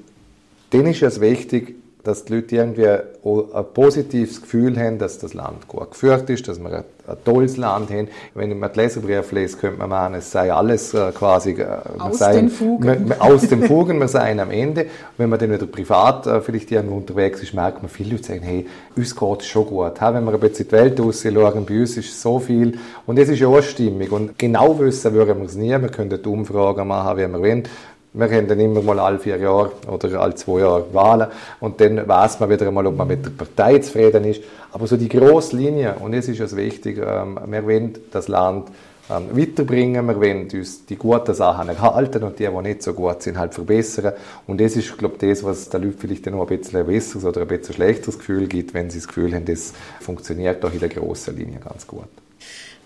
dann 0.70 0.86
ist 0.86 1.02
es 1.02 1.20
wichtig, 1.20 1.79
dass 2.02 2.24
die 2.24 2.34
Leute 2.34 2.56
irgendwie 2.56 2.88
ein 2.88 3.64
positives 3.74 4.40
Gefühl 4.40 4.78
haben, 4.78 4.98
dass 4.98 5.18
das 5.18 5.34
Land 5.34 5.68
gut 5.68 5.90
geführt 5.90 6.30
ist, 6.30 6.48
dass 6.48 6.58
wir 6.58 6.72
ein, 6.72 6.84
ein 7.06 7.16
tolles 7.24 7.56
Land 7.56 7.90
haben. 7.90 8.08
Wenn 8.34 8.58
man 8.58 8.72
die 8.72 8.80
Leserbriefe 8.80 9.34
liest, 9.34 9.60
könnte 9.60 9.78
man 9.78 9.90
meinen, 9.90 10.14
es 10.16 10.30
sei 10.30 10.52
alles 10.52 10.94
äh, 10.94 11.12
quasi 11.12 11.52
äh, 11.52 11.66
aus, 11.98 12.18
sei, 12.18 12.34
den 12.34 12.48
Fugen. 12.48 13.08
Wir, 13.08 13.22
aus 13.22 13.48
den 13.48 13.64
Fugen, 13.64 13.98
wir 13.98 14.08
seien 14.08 14.40
am 14.40 14.50
Ende. 14.50 14.86
wenn 15.18 15.28
man 15.28 15.38
dann 15.38 15.52
wieder 15.52 15.66
privat 15.66 16.26
äh, 16.26 16.40
vielleicht 16.40 16.70
irgendwo 16.70 16.96
unterwegs 16.96 17.42
ist, 17.42 17.52
merkt 17.52 17.82
man, 17.82 17.90
viele 17.90 18.12
Leute 18.12 18.24
sagen, 18.24 18.42
hey, 18.42 18.66
uns 18.96 19.14
geht 19.14 19.40
es 19.40 19.46
schon 19.46 19.66
gut. 19.66 20.00
Wenn 20.00 20.24
wir 20.24 20.34
ein 20.34 20.40
bisschen 20.40 20.66
die 20.66 20.72
Welt 20.72 21.00
aussehen, 21.00 21.34
bei 21.34 21.80
uns 21.80 21.96
ist 21.96 22.20
so 22.20 22.38
viel. 22.38 22.78
Und 23.06 23.18
es 23.18 23.28
ist 23.28 23.40
ja 23.40 23.48
auch 23.48 23.62
stimmig. 23.62 24.10
Und 24.10 24.38
genau 24.38 24.78
wissen 24.78 25.12
würden 25.12 25.38
wir 25.38 25.46
es 25.46 25.54
nie. 25.54 25.70
Wir 25.70 25.88
können 25.88 26.10
die 26.10 26.28
Umfragen 26.28 26.88
machen, 26.88 27.18
wie 27.18 27.28
wir 27.28 27.40
wollen. 27.40 27.64
Wir 28.12 28.28
haben 28.28 28.48
dann 28.48 28.58
immer 28.58 28.82
mal 28.82 28.98
alle 28.98 29.20
vier 29.20 29.36
Jahre 29.36 29.70
oder 29.86 30.20
alle 30.20 30.34
zwei 30.34 30.60
Jahre 30.60 30.92
Wahlen 30.92 31.28
und 31.60 31.80
dann 31.80 32.08
weiß 32.08 32.40
man 32.40 32.50
wieder 32.50 32.66
einmal, 32.66 32.86
ob 32.86 32.96
man 32.96 33.06
mit 33.06 33.24
der 33.24 33.30
Partei 33.30 33.78
zufrieden 33.78 34.24
ist. 34.24 34.42
Aber 34.72 34.88
so 34.88 34.96
die 34.96 35.08
grosse 35.08 35.56
Linie, 35.56 35.94
und 36.00 36.12
es 36.14 36.28
ist 36.28 36.40
es 36.40 36.56
wichtig, 36.56 36.98
ähm, 36.98 37.38
wir 37.46 37.64
wollen 37.64 37.96
das 38.10 38.26
Land 38.26 38.68
ähm, 39.08 39.28
weiterbringen, 39.32 40.06
wir 40.06 40.16
wollen 40.16 40.48
uns 40.52 40.86
die 40.86 40.96
guten 40.96 41.34
Sachen 41.34 41.68
erhalten 41.68 42.24
und 42.24 42.38
die, 42.40 42.48
die 42.48 42.62
nicht 42.62 42.82
so 42.82 42.94
gut 42.94 43.22
sind, 43.22 43.38
halt 43.38 43.54
verbessern. 43.54 44.12
Und 44.46 44.60
das 44.60 44.74
ist, 44.74 44.98
glaube 44.98 45.14
ich, 45.14 45.30
das, 45.30 45.44
was 45.44 45.68
den 45.68 45.82
Leuten 45.82 45.98
vielleicht 45.98 46.26
noch 46.26 46.48
ein 46.48 46.58
bisschen 46.58 46.84
besseres 46.84 47.24
oder 47.24 47.42
ein 47.42 47.46
bisschen 47.46 47.74
schlechteres 47.74 48.18
Gefühl 48.18 48.48
gibt, 48.48 48.74
wenn 48.74 48.90
sie 48.90 48.98
das 48.98 49.06
Gefühl 49.06 49.32
haben, 49.34 49.44
das 49.44 49.72
funktioniert 50.00 50.64
doch 50.64 50.72
in 50.72 50.80
der 50.80 50.88
grossen 50.88 51.36
Linie 51.36 51.60
ganz 51.60 51.86
gut. 51.86 52.08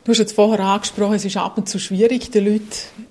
Du 0.05 0.11
hast 0.11 0.19
jetzt 0.19 0.35
vorher 0.35 0.61
angesprochen, 0.61 1.15
es 1.15 1.25
ist 1.25 1.39
ab 1.39 1.57
und 1.57 1.67
zu 1.67 1.79
schwierig, 1.79 2.31
den 2.31 2.45
Leuten 2.45 2.69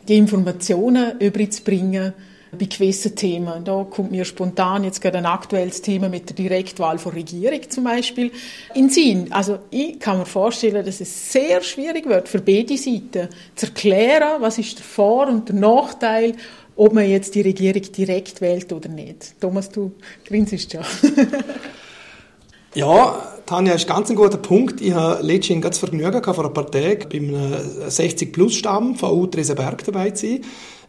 die 0.07 0.15
Informationen 0.15 1.19
überzubringen 1.19 2.13
bei 2.51 2.65
gewissen 2.65 3.15
Themen. 3.15 3.65
Da 3.65 3.83
kommt 3.89 4.11
mir 4.11 4.25
spontan 4.25 4.83
jetzt 4.83 5.01
gerade 5.01 5.17
ein 5.17 5.25
aktuelles 5.25 5.81
Thema 5.81 6.07
mit 6.07 6.29
der 6.29 6.35
Direktwahl 6.35 6.99
von 6.99 7.13
Regierung 7.13 7.67
zum 7.67 7.85
Beispiel 7.85 8.31
in 8.75 8.91
Sinn. 8.91 9.33
Also 9.33 9.57
ich 9.71 9.99
kann 9.99 10.19
mir 10.19 10.27
vorstellen, 10.27 10.85
dass 10.85 11.01
es 11.01 11.31
sehr 11.31 11.63
schwierig 11.63 12.05
wird 12.05 12.29
für 12.29 12.41
beide 12.41 12.77
Seiten 12.77 13.27
zu 13.55 13.65
erklären, 13.65 14.39
was 14.39 14.59
ist 14.59 14.77
der 14.77 14.85
Vor- 14.85 15.29
und 15.29 15.49
der 15.49 15.55
Nachteil, 15.55 16.35
ob 16.75 16.93
man 16.93 17.09
jetzt 17.09 17.33
die 17.33 17.41
Regierung 17.41 17.81
direkt 17.91 18.39
wählt 18.39 18.71
oder 18.71 18.89
nicht. 18.89 19.33
Thomas, 19.41 19.71
du 19.71 19.93
grinsest 20.25 20.73
ja. 20.73 20.81
ja, 22.75 23.32
Tanja, 23.45 23.73
ist 23.73 23.87
ganz 23.87 24.09
ein 24.09 24.15
guter 24.15 24.37
Punkt. 24.37 24.79
Ich 24.79 24.93
habe 24.93 25.21
letztens 25.21 25.61
ganz 25.61 25.77
Vergnügen 25.77 26.21
gehabt, 26.21 26.35
vor 26.35 26.45
ein 26.45 26.53
paar 26.53 26.69
Tagen 26.71 27.09
beim 27.11 27.35
60-Plus-Stamm 27.89 28.95
von 28.95 29.11
U 29.11 29.27
Tresenberg 29.27 29.83
dabei 29.83 30.11
zu 30.11 30.27
sein. 30.27 30.41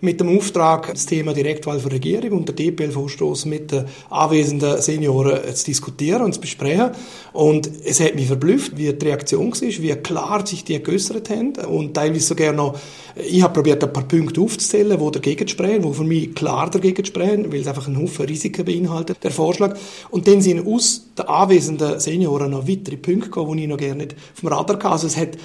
Mit 0.05 0.21
dem 0.21 0.37
Auftrag, 0.37 0.93
das 0.93 1.07
Thema 1.07 1.33
Direktwahl 1.33 1.81
für 1.81 1.91
Regierung 1.91 2.39
und 2.39 2.49
der 2.49 2.55
DPL-Vorstoß 2.55 3.47
mit 3.47 3.73
den 3.73 3.87
anwesenden 4.11 4.81
Senioren 4.81 5.55
zu 5.55 5.65
diskutieren 5.65 6.23
und 6.23 6.35
zu 6.35 6.41
besprechen. 6.41 6.91
Und 7.33 7.69
es 7.85 8.01
hat 8.01 8.15
mich 8.15 8.27
verblüfft, 8.27 8.77
wie 8.77 8.93
die 8.93 9.07
Reaktion 9.07 9.51
war, 9.51 9.61
wie 9.61 9.95
klar 9.97 10.47
sich 10.47 10.65
die 10.65 10.81
geäußert 10.83 11.31
haben 11.31 11.55
und 11.67 11.95
teilweise 11.95 12.27
sogar 12.27 12.53
noch, 12.53 12.79
ich 13.17 13.43
habe 13.43 13.55
probiert, 13.55 13.83
ein 13.83 13.93
paar 13.93 14.07
Punkte 14.07 14.41
aufzuzählen, 14.41 14.99
die 14.99 15.11
dagegen 15.11 15.49
sprechen, 15.49 15.83
die 15.83 15.95
für 15.95 16.05
mich 16.05 16.35
klar 16.35 16.71
dagegen 16.71 17.05
sprechen, 17.05 17.53
weil 17.53 17.61
es 17.61 17.67
einfach 17.67 17.87
einen 17.87 18.01
Haufen 18.01 18.27
Risiken 18.27 18.65
beinhaltet, 18.65 19.19
der 19.23 19.31
Vorschlag. 19.31 19.77
Und 20.11 20.29
dann 20.29 20.43
sind 20.43 20.67
aus 20.67 21.07
den 21.17 21.27
anwesenden 21.27 21.99
Senioren 21.99 22.51
noch 22.51 22.69
weitere 22.69 22.97
Punkte 22.97 23.31
gekommen, 23.31 23.57
die 23.57 23.65
ich 23.65 23.69
noch 23.69 23.79
gerne 23.79 24.05
nicht 24.05 24.17
vom 24.35 24.51
Radar 24.51 24.77
hatte. 24.77 24.91
Also 24.91 25.07
es 25.07 25.17
hat 25.17 25.39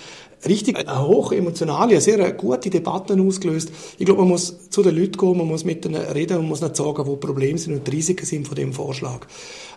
richtig 0.47 0.77
eine 0.77 1.07
hoch 1.07 1.31
emotionale, 1.31 1.91
eine 1.91 2.01
sehr 2.01 2.31
gute 2.33 2.69
Debatte 2.69 3.19
ausgelöst. 3.19 3.71
Ich 3.97 4.05
glaube, 4.05 4.21
man 4.21 4.29
muss 4.29 4.69
zu 4.69 4.81
den 4.81 4.95
Leuten 4.95 5.17
gehen, 5.17 5.37
man 5.37 5.47
muss 5.47 5.65
mit 5.65 5.85
ihnen 5.85 5.95
reden 5.95 6.37
und 6.37 6.47
muss 6.47 6.61
nicht 6.61 6.75
sagen, 6.75 7.05
wo 7.05 7.15
Probleme 7.17 7.57
sind 7.57 7.73
und 7.73 7.87
die 7.87 7.91
Risiken 7.91 8.25
sind 8.25 8.47
von 8.47 8.55
dem 8.55 8.73
Vorschlag. 8.73 9.27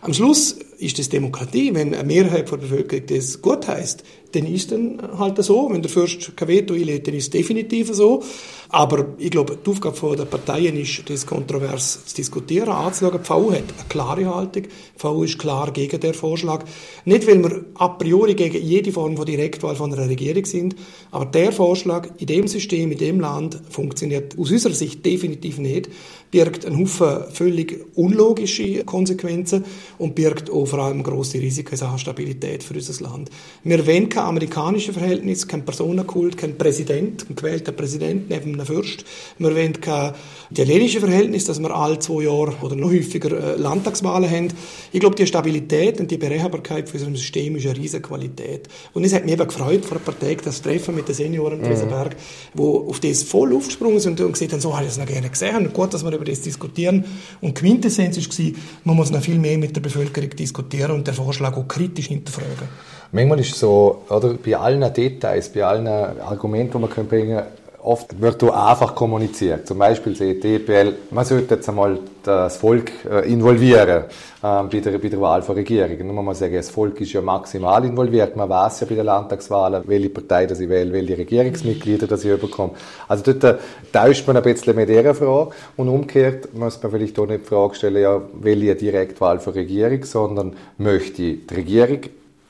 Am 0.00 0.12
Schluss 0.12 0.56
ist 0.78 0.98
das 0.98 1.08
Demokratie, 1.08 1.74
wenn 1.74 1.94
eine 1.94 2.04
Mehrheit 2.04 2.50
der 2.50 2.56
Bevölkerung 2.56 3.06
das 3.06 3.40
gut 3.40 3.68
heißt, 3.68 4.04
dann 4.32 4.46
ist 4.46 4.72
dann 4.72 5.00
halt 5.18 5.42
so. 5.42 5.68
Wenn 5.70 5.82
der 5.82 5.90
Fürst 5.90 6.36
kein 6.36 6.48
Veto 6.48 6.74
einlädt, 6.74 7.06
dann 7.06 7.14
ist 7.14 7.24
es 7.24 7.30
definitiv 7.30 7.92
so. 7.92 8.22
Aber 8.68 9.06
ich 9.18 9.30
glaube, 9.30 9.58
die 9.64 9.70
Aufgabe 9.70 10.16
der 10.16 10.24
Parteien 10.24 10.76
ist, 10.78 11.08
das 11.08 11.26
kontrovers 11.26 12.06
zu 12.06 12.16
diskutieren, 12.16 12.70
anzuschauen. 12.70 13.20
Die 13.22 13.28
VU 13.28 13.52
hat 13.52 13.58
eine 13.58 13.88
klare 13.88 14.34
Haltung. 14.34 14.62
Die 14.62 15.02
VU 15.02 15.24
ist 15.24 15.38
klar 15.38 15.70
gegen 15.72 16.00
den 16.00 16.14
Vorschlag. 16.14 16.64
Nicht, 17.04 17.26
weil 17.26 17.42
wir 17.42 17.64
a 17.74 17.88
priori 17.88 18.34
gegen 18.34 18.62
jede 18.62 18.90
Form 18.92 19.16
von 19.16 19.26
Direktwahl 19.26 19.76
von 19.76 19.92
einer 19.92 20.08
Regierung 20.08 20.44
sind, 20.44 20.74
aber 21.10 21.26
der 21.26 21.52
Vorschlag 21.52 22.08
in 22.18 22.26
dem 22.26 22.48
System, 22.48 22.92
in 22.92 22.98
dem 22.98 23.20
Land 23.20 23.60
funktioniert 23.68 24.38
aus 24.38 24.50
unserer 24.50 24.72
Sicht 24.72 25.04
definitiv 25.04 25.58
nicht, 25.58 25.90
birgt 26.32 26.64
einen 26.64 26.78
Haufen 26.78 27.30
völlig 27.30 27.84
unlogische 27.94 28.84
Konsequenzen 28.84 29.64
und 29.98 30.14
birgt 30.14 30.50
auch 30.50 30.64
vor 30.64 30.78
allem 30.80 31.02
grosse 31.02 31.38
Risiken 31.38 31.78
in 31.78 31.98
Stabilität 31.98 32.64
für 32.64 32.74
unser 32.74 33.04
Land. 33.04 33.30
Wir 33.62 33.86
wollen 33.86 34.08
kein 34.08 34.24
amerikanisches 34.24 34.96
Verhältnis, 34.96 35.46
kein 35.46 35.64
Personenkult, 35.64 36.38
kein 36.38 36.56
Präsident, 36.56 37.26
ein 37.28 37.36
gewählter 37.36 37.72
Präsident 37.72 38.30
neben 38.30 38.54
einem 38.54 38.64
Fürst. 38.64 39.04
Wir 39.38 39.54
wollen 39.54 39.78
kein 39.80 40.14
italienisches 40.50 41.02
Verhältnis, 41.02 41.44
dass 41.44 41.60
wir 41.60 41.70
alle 41.70 41.98
zwei 41.98 42.22
Jahre 42.22 42.54
oder 42.62 42.76
noch 42.76 42.90
häufiger 42.90 43.56
äh, 43.56 43.60
Landtagswahlen 43.60 44.30
haben. 44.30 44.48
Ich 44.90 45.00
glaube, 45.00 45.16
die 45.16 45.26
Stabilität 45.26 46.00
und 46.00 46.10
die 46.10 46.16
Berechenbarkeit 46.16 46.88
für 46.88 46.94
unserem 46.94 47.16
System 47.16 47.56
ist 47.56 47.66
eine 47.66 47.76
riesige 47.76 48.02
Qualität. 48.02 48.68
Und 48.94 49.04
es 49.04 49.12
hat 49.12 49.24
mich 49.24 49.34
eben 49.34 49.46
gefreut, 49.46 49.84
vor 49.84 49.98
ein 49.98 50.02
paar 50.02 50.18
Tagen 50.18 50.40
das 50.42 50.62
Treffen 50.62 50.94
mit 50.94 51.08
den 51.08 51.14
Senioren 51.14 51.62
in 51.62 51.70
Wiesenberg, 51.70 52.14
mhm. 52.14 52.18
wo 52.54 52.88
auf 52.88 53.00
das 53.00 53.22
voll 53.22 53.54
aufgesprungen 53.54 54.00
sind 54.00 54.18
und 54.22 54.32
gesagt 54.32 54.52
haben, 54.52 54.60
so 54.60 54.74
habe 54.74 54.86
ich 54.86 54.92
es 54.92 54.98
noch 54.98 55.04
gerne 55.04 55.28
gesehen. 55.28 55.56
Und 55.56 55.74
gut, 55.74 55.92
dass 55.92 56.02
wir 56.02 56.21
über 56.22 56.30
das 56.30 56.40
diskutieren. 56.40 57.04
Und 57.40 57.54
Quintessenz 57.54 58.16
war, 58.16 58.46
man 58.84 58.96
muss 58.96 59.10
noch 59.10 59.20
viel 59.20 59.38
mehr 59.38 59.58
mit 59.58 59.74
der 59.74 59.80
Bevölkerung 59.80 60.30
diskutieren 60.30 60.92
und 60.92 61.06
den 61.06 61.14
Vorschlag 61.14 61.56
auch 61.56 61.66
kritisch 61.66 62.08
hinterfragen. 62.08 62.68
Manchmal 63.12 63.40
ist 63.40 63.52
es 63.52 63.60
so, 63.60 64.04
oder, 64.08 64.34
bei 64.34 64.56
allen 64.56 64.92
Details, 64.92 65.50
bei 65.50 65.64
allen 65.64 65.86
Argumenten, 65.86 66.72
die 66.72 66.78
man 66.78 67.08
bringen 67.08 67.36
kann, 67.36 67.46
oft 67.82 68.20
wird 68.20 68.42
da 68.42 68.70
einfach 68.70 68.94
kommuniziert. 68.94 69.66
Zum 69.66 69.78
Beispiel 69.78 70.14
sagt 70.14 70.44
die 70.44 70.54
EPL, 70.54 70.94
man 71.10 71.24
sollte 71.24 71.56
jetzt 71.56 71.68
einmal 71.68 71.98
das 72.22 72.56
Volk 72.56 72.92
äh, 73.10 73.28
involvieren 73.30 74.04
äh, 74.04 74.04
bei, 74.40 74.80
der, 74.80 74.98
bei 74.98 75.08
der 75.08 75.20
Wahl 75.20 75.42
von 75.42 75.56
Regierungen. 75.56 76.06
Nur 76.06 76.22
mal 76.22 76.34
sagen, 76.34 76.54
das 76.54 76.70
Volk 76.70 77.00
ist 77.00 77.12
ja 77.12 77.20
maximal 77.20 77.84
involviert. 77.84 78.36
Man 78.36 78.48
weiß 78.48 78.80
ja 78.80 78.86
bei 78.86 78.94
den 78.94 79.06
Landtagswahlen, 79.06 79.82
welche 79.86 80.10
Partei 80.10 80.46
das 80.46 80.60
ich 80.60 80.68
wähle, 80.68 80.92
welche 80.92 81.18
Regierungsmitglieder 81.18 82.06
das 82.06 82.24
ich 82.24 82.40
bekomme. 82.40 82.72
Also 83.08 83.32
dort 83.32 83.44
äh, 83.44 83.58
tauscht 83.92 84.26
man 84.28 84.36
ein 84.36 84.42
bisschen 84.44 84.76
mit 84.76 84.88
dieser 84.88 85.14
Frage. 85.14 85.50
Und 85.76 85.88
umgekehrt 85.88 86.54
muss 86.54 86.80
man 86.80 86.92
vielleicht 86.92 87.18
auch 87.18 87.26
nicht 87.26 87.44
die 87.44 87.48
Frage 87.48 87.74
stellen, 87.74 88.02
ja, 88.02 88.22
ich 88.44 88.78
Direktwahl 88.78 89.40
für 89.40 89.54
Regierung, 89.54 90.04
sondern 90.04 90.52
möchte 90.78 91.22
die 91.22 91.44
Regierung 91.52 92.00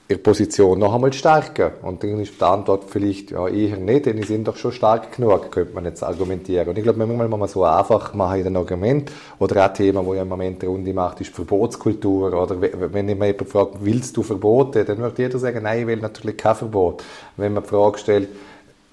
ihre 0.09 0.19
Position 0.19 0.79
noch 0.79 0.95
einmal 0.95 1.12
stärken. 1.12 1.73
Und 1.83 2.03
dann 2.03 2.21
ist 2.21 2.41
die 2.41 2.45
Antwort 2.45 2.85
vielleicht 2.88 3.31
ja, 3.31 3.49
eher 3.49 3.77
nicht, 3.77 4.07
denn 4.07 4.17
sie 4.19 4.25
sind 4.25 4.47
doch 4.47 4.57
schon 4.57 4.73
stark 4.73 5.17
genug, 5.17 5.51
könnte 5.51 5.75
man 5.75 5.85
jetzt 5.85 6.03
argumentieren. 6.03 6.69
Und 6.69 6.79
ich 6.79 6.85
glaube, 6.85 6.99
manchmal 6.99 7.29
muss 7.29 7.38
man 7.38 7.49
so 7.49 7.65
einfach 7.65 8.12
machen 8.15 8.38
in 8.38 8.45
den 8.45 8.57
Argument. 8.57 9.11
Oder 9.38 9.65
ein 9.65 9.75
Thema, 9.75 10.05
wo 10.05 10.15
ja 10.15 10.23
im 10.23 10.29
Moment 10.29 10.62
die 10.62 10.67
Runde 10.67 10.93
macht, 10.93 11.21
ist 11.21 11.35
Verbotskultur. 11.35 12.33
Oder 12.33 12.61
wenn 12.61 13.09
ich 13.09 13.15
jemanden 13.15 13.47
fragt, 13.47 13.77
willst 13.81 14.17
du 14.17 14.23
Verbote? 14.23 14.85
Dann 14.85 14.99
wird 14.99 15.19
jeder 15.19 15.38
sagen, 15.38 15.62
nein, 15.62 15.81
ich 15.81 15.87
will 15.87 15.99
natürlich 15.99 16.37
kein 16.37 16.57
Verbot. 16.57 17.03
Wenn 17.37 17.55
man 17.55 17.62
die 17.62 17.69
Frage 17.69 17.99
stellt, 17.99 18.29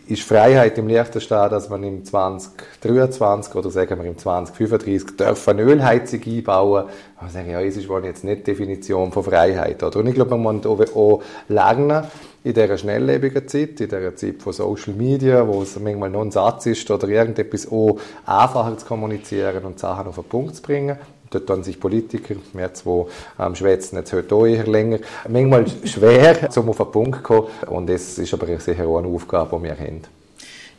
ist 0.09 0.23
Freiheit 0.23 0.77
im 0.79 0.87
Liechtenstein, 0.87 1.51
dass 1.51 1.69
man 1.69 1.83
im 1.83 2.03
2023 2.03 3.53
oder 3.53 3.69
sagen 3.69 3.99
wir 3.99 4.09
im 4.09 4.17
2035 4.17 5.15
darf 5.15 5.47
eine 5.47 5.61
Ölheizung 5.61 6.21
einbauen. 6.25 6.85
Man 7.21 7.29
sagen, 7.29 7.51
ja, 7.51 7.63
das 7.63 7.77
ist 7.77 7.87
wohl 7.87 8.03
jetzt 8.05 8.23
nicht 8.23 8.39
die 8.39 8.51
Definition 8.51 9.11
von 9.11 9.23
Freiheit. 9.23 9.83
Oder? 9.83 9.99
Und 9.99 10.07
ich 10.07 10.15
glaube, 10.15 10.35
man 10.35 10.61
muss 10.63 10.65
auch 10.65 11.21
lernen, 11.47 12.05
in 12.43 12.53
dieser 12.53 12.77
schnelllebigen 12.77 13.47
Zeit, 13.47 13.81
in 13.81 13.89
dieser 13.89 14.15
Zeit 14.15 14.41
von 14.41 14.53
Social 14.53 14.93
Media, 14.93 15.45
wo 15.47 15.61
es 15.61 15.77
manchmal 15.79 16.09
noch 16.09 16.21
ein 16.21 16.31
Satz 16.31 16.65
ist 16.65 16.89
oder 16.89 17.07
irgendetwas 17.07 17.69
auch 17.71 17.99
einfacher 18.25 18.77
zu 18.77 18.85
kommunizieren 18.85 19.63
und 19.65 19.77
Sachen 19.77 20.07
auf 20.07 20.15
den 20.15 20.23
Punkt 20.23 20.55
zu 20.55 20.61
bringen. 20.61 20.97
Dort 21.31 21.49
dann 21.49 21.63
sich 21.63 21.79
Politiker, 21.79 22.35
wir 22.53 22.73
zwei 22.73 23.05
ähm, 23.39 23.55
schwätzen 23.55 23.97
jetzt 23.97 24.13
heute 24.13 24.33
auch 24.35 24.45
eher 24.45 24.65
länger, 24.65 24.99
manchmal 25.27 25.65
schwer, 25.85 26.49
um 26.55 26.69
auf 26.69 26.77
den 26.77 26.91
Punkt 26.91 27.17
zu 27.17 27.23
kommen. 27.23 27.47
Und 27.67 27.87
das 27.89 28.17
ist 28.17 28.33
aber 28.33 28.47
sicher 28.59 28.87
auch 28.87 28.97
eine 28.97 29.07
Aufgabe, 29.07 29.57
die 29.57 29.63
wir 29.63 29.77
haben. 29.77 30.01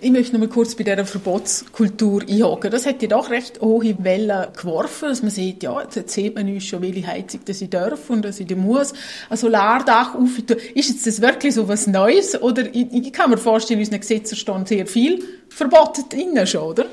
Ich 0.02 0.10
möchte 0.10 0.32
noch 0.32 0.40
mal 0.40 0.48
kurz 0.48 0.74
bei 0.74 0.82
dieser 0.82 1.04
Verbotskultur 1.04 2.22
einhaken. 2.22 2.70
Das 2.70 2.86
hat 2.86 3.02
ja 3.02 3.08
doch 3.08 3.28
recht 3.28 3.60
hohe 3.60 4.02
Wellen 4.02 4.46
geworfen, 4.56 5.10
dass 5.10 5.20
man 5.20 5.30
sieht, 5.30 5.62
ja, 5.62 5.78
jetzt 5.82 6.08
sieht 6.08 6.34
man 6.34 6.48
uns 6.48 6.64
schon, 6.64 6.80
welche 6.80 7.06
Heizung 7.06 7.40
das 7.44 7.60
ich 7.60 7.68
darf 7.68 8.08
und 8.08 8.24
dass 8.24 8.40
ich 8.40 8.46
da 8.46 8.56
muss. 8.56 8.94
Ein 9.28 9.36
Solardach 9.36 10.14
auf. 10.14 10.38
Ist 10.74 10.88
jetzt 10.88 11.06
das 11.06 11.20
wirklich 11.20 11.54
so 11.54 11.68
was 11.68 11.86
Neues? 11.86 12.40
Oder 12.40 12.74
ich, 12.74 12.86
ich 12.90 13.12
kann 13.12 13.28
mir 13.28 13.36
vorstellen, 13.36 13.78
in 13.78 13.84
unseren 13.84 14.00
Gesetzen 14.00 14.36
stehen 14.36 14.64
sehr 14.64 14.86
viel 14.86 15.22
verboten 15.50 16.04
drinnen 16.08 16.46
schon, 16.46 16.62
oder? 16.62 16.86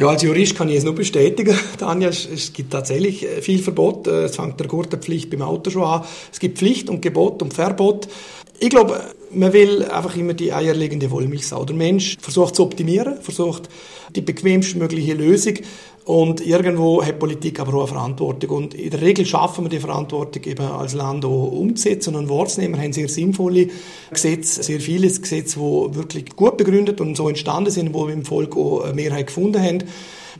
Ja, 0.00 0.08
als 0.08 0.22
Jurist 0.22 0.56
kann 0.56 0.70
ich 0.70 0.76
es 0.76 0.84
nur 0.84 0.94
bestätigen, 0.94 1.54
Tanja. 1.78 2.08
Es 2.08 2.54
gibt 2.54 2.72
tatsächlich 2.72 3.22
äh, 3.22 3.42
viel 3.42 3.58
Verbot. 3.58 4.06
Äh, 4.06 4.24
es 4.24 4.36
fängt 4.36 4.58
der 4.58 4.66
Gurtenpflicht 4.66 5.28
beim 5.28 5.42
Auto 5.42 5.68
schon 5.68 5.82
an. 5.82 6.04
Es 6.32 6.40
gibt 6.40 6.56
Pflicht 6.56 6.88
und 6.88 7.02
Gebot 7.02 7.42
und 7.42 7.52
Verbot. 7.52 8.08
Ich 8.60 8.70
glaube, 8.70 8.98
man 9.30 9.52
will 9.52 9.84
einfach 9.84 10.16
immer 10.16 10.32
die 10.32 10.54
eierlegende 10.54 11.10
Wollmilchsau. 11.10 11.66
Der 11.66 11.76
Mensch 11.76 12.16
versucht 12.18 12.56
zu 12.56 12.62
optimieren, 12.62 13.20
versucht 13.20 13.68
die 14.16 14.22
bequemstmögliche 14.22 15.12
Lösung 15.12 15.56
und 16.10 16.44
irgendwo 16.44 17.04
hat 17.04 17.20
Politik 17.20 17.60
aber 17.60 17.72
auch 17.74 17.82
eine 17.82 17.86
Verantwortung. 17.86 18.50
Und 18.50 18.74
in 18.74 18.90
der 18.90 19.00
Regel 19.00 19.24
schaffen 19.24 19.64
wir 19.64 19.68
die 19.68 19.78
Verantwortung 19.78 20.42
eben 20.42 20.66
als 20.66 20.94
Land 20.94 21.24
auch 21.24 21.52
umzusetzen 21.52 22.16
und 22.16 22.28
wahrzunehmen. 22.28 22.74
Wir 22.74 22.82
haben 22.82 22.92
sehr 22.92 23.08
sinnvolle 23.08 23.68
Gesetze, 24.10 24.64
sehr 24.64 24.80
viele 24.80 25.06
Gesetze, 25.06 25.60
die 25.60 25.94
wirklich 25.94 26.34
gut 26.34 26.56
begründet 26.56 27.00
und 27.00 27.16
so 27.16 27.28
entstanden 27.28 27.70
sind, 27.70 27.94
wo 27.94 28.08
wir 28.08 28.14
im 28.14 28.24
Volk 28.24 28.56
auch 28.56 28.80
eine 28.82 28.94
Mehrheit 28.94 29.28
gefunden 29.28 29.62
haben. 29.62 29.84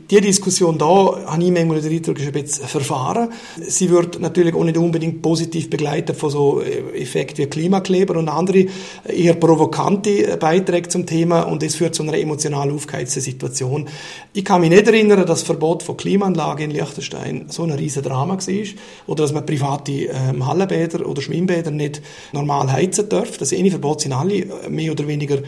Die 0.09 0.19
Diskussion 0.19 0.77
da, 0.77 0.85
habe 1.25 1.43
ich 1.43 1.51
manchmal 1.51 1.81
den 1.81 1.91
ist 1.91 2.07
ein 2.09 2.31
bisschen 2.31 2.67
verfahren. 2.67 3.29
Sie 3.65 3.89
wird 3.89 4.19
natürlich 4.19 4.53
auch 4.53 4.63
nicht 4.63 4.77
unbedingt 4.77 5.21
positiv 5.21 5.69
begleitet 5.69 6.17
von 6.17 6.29
so 6.29 6.61
Effekten 6.61 7.45
wie 7.45 7.49
Klimakleber 7.49 8.17
und 8.17 8.27
andere 8.27 8.65
eher 9.07 9.35
provokante 9.35 10.37
Beiträge 10.37 10.89
zum 10.89 11.05
Thema 11.05 11.43
und 11.43 11.63
es 11.63 11.75
führt 11.75 11.95
zu 11.95 12.03
einer 12.03 12.17
emotional 12.17 12.71
aufgeheizten 12.71 13.21
Situation. 13.21 13.87
Ich 14.33 14.43
kann 14.43 14.61
mich 14.61 14.69
nicht 14.69 14.87
erinnern, 14.87 15.19
dass 15.19 15.27
das 15.39 15.43
Verbot 15.43 15.83
von 15.83 15.97
Klimaanlagen 15.97 16.65
in 16.65 16.71
Liechtenstein 16.71 17.45
so 17.47 17.63
ein 17.63 17.71
riesen 17.71 18.03
Drama 18.03 18.37
war 18.37 18.65
oder 19.07 19.23
dass 19.23 19.33
man 19.33 19.45
private 19.45 19.91
ähm, 19.91 20.45
Hallenbäder 20.45 21.05
oder 21.07 21.21
Schwimmbäder 21.21 21.71
nicht 21.71 22.01
normal 22.31 22.71
heizen 22.71 23.07
darf. 23.07 23.37
Das 23.37 23.53
eine 23.53 23.69
Verbot 23.69 24.01
sind 24.01 24.13
alle 24.13 24.45
mehr 24.69 24.91
oder 24.91 25.07
weniger 25.07 25.39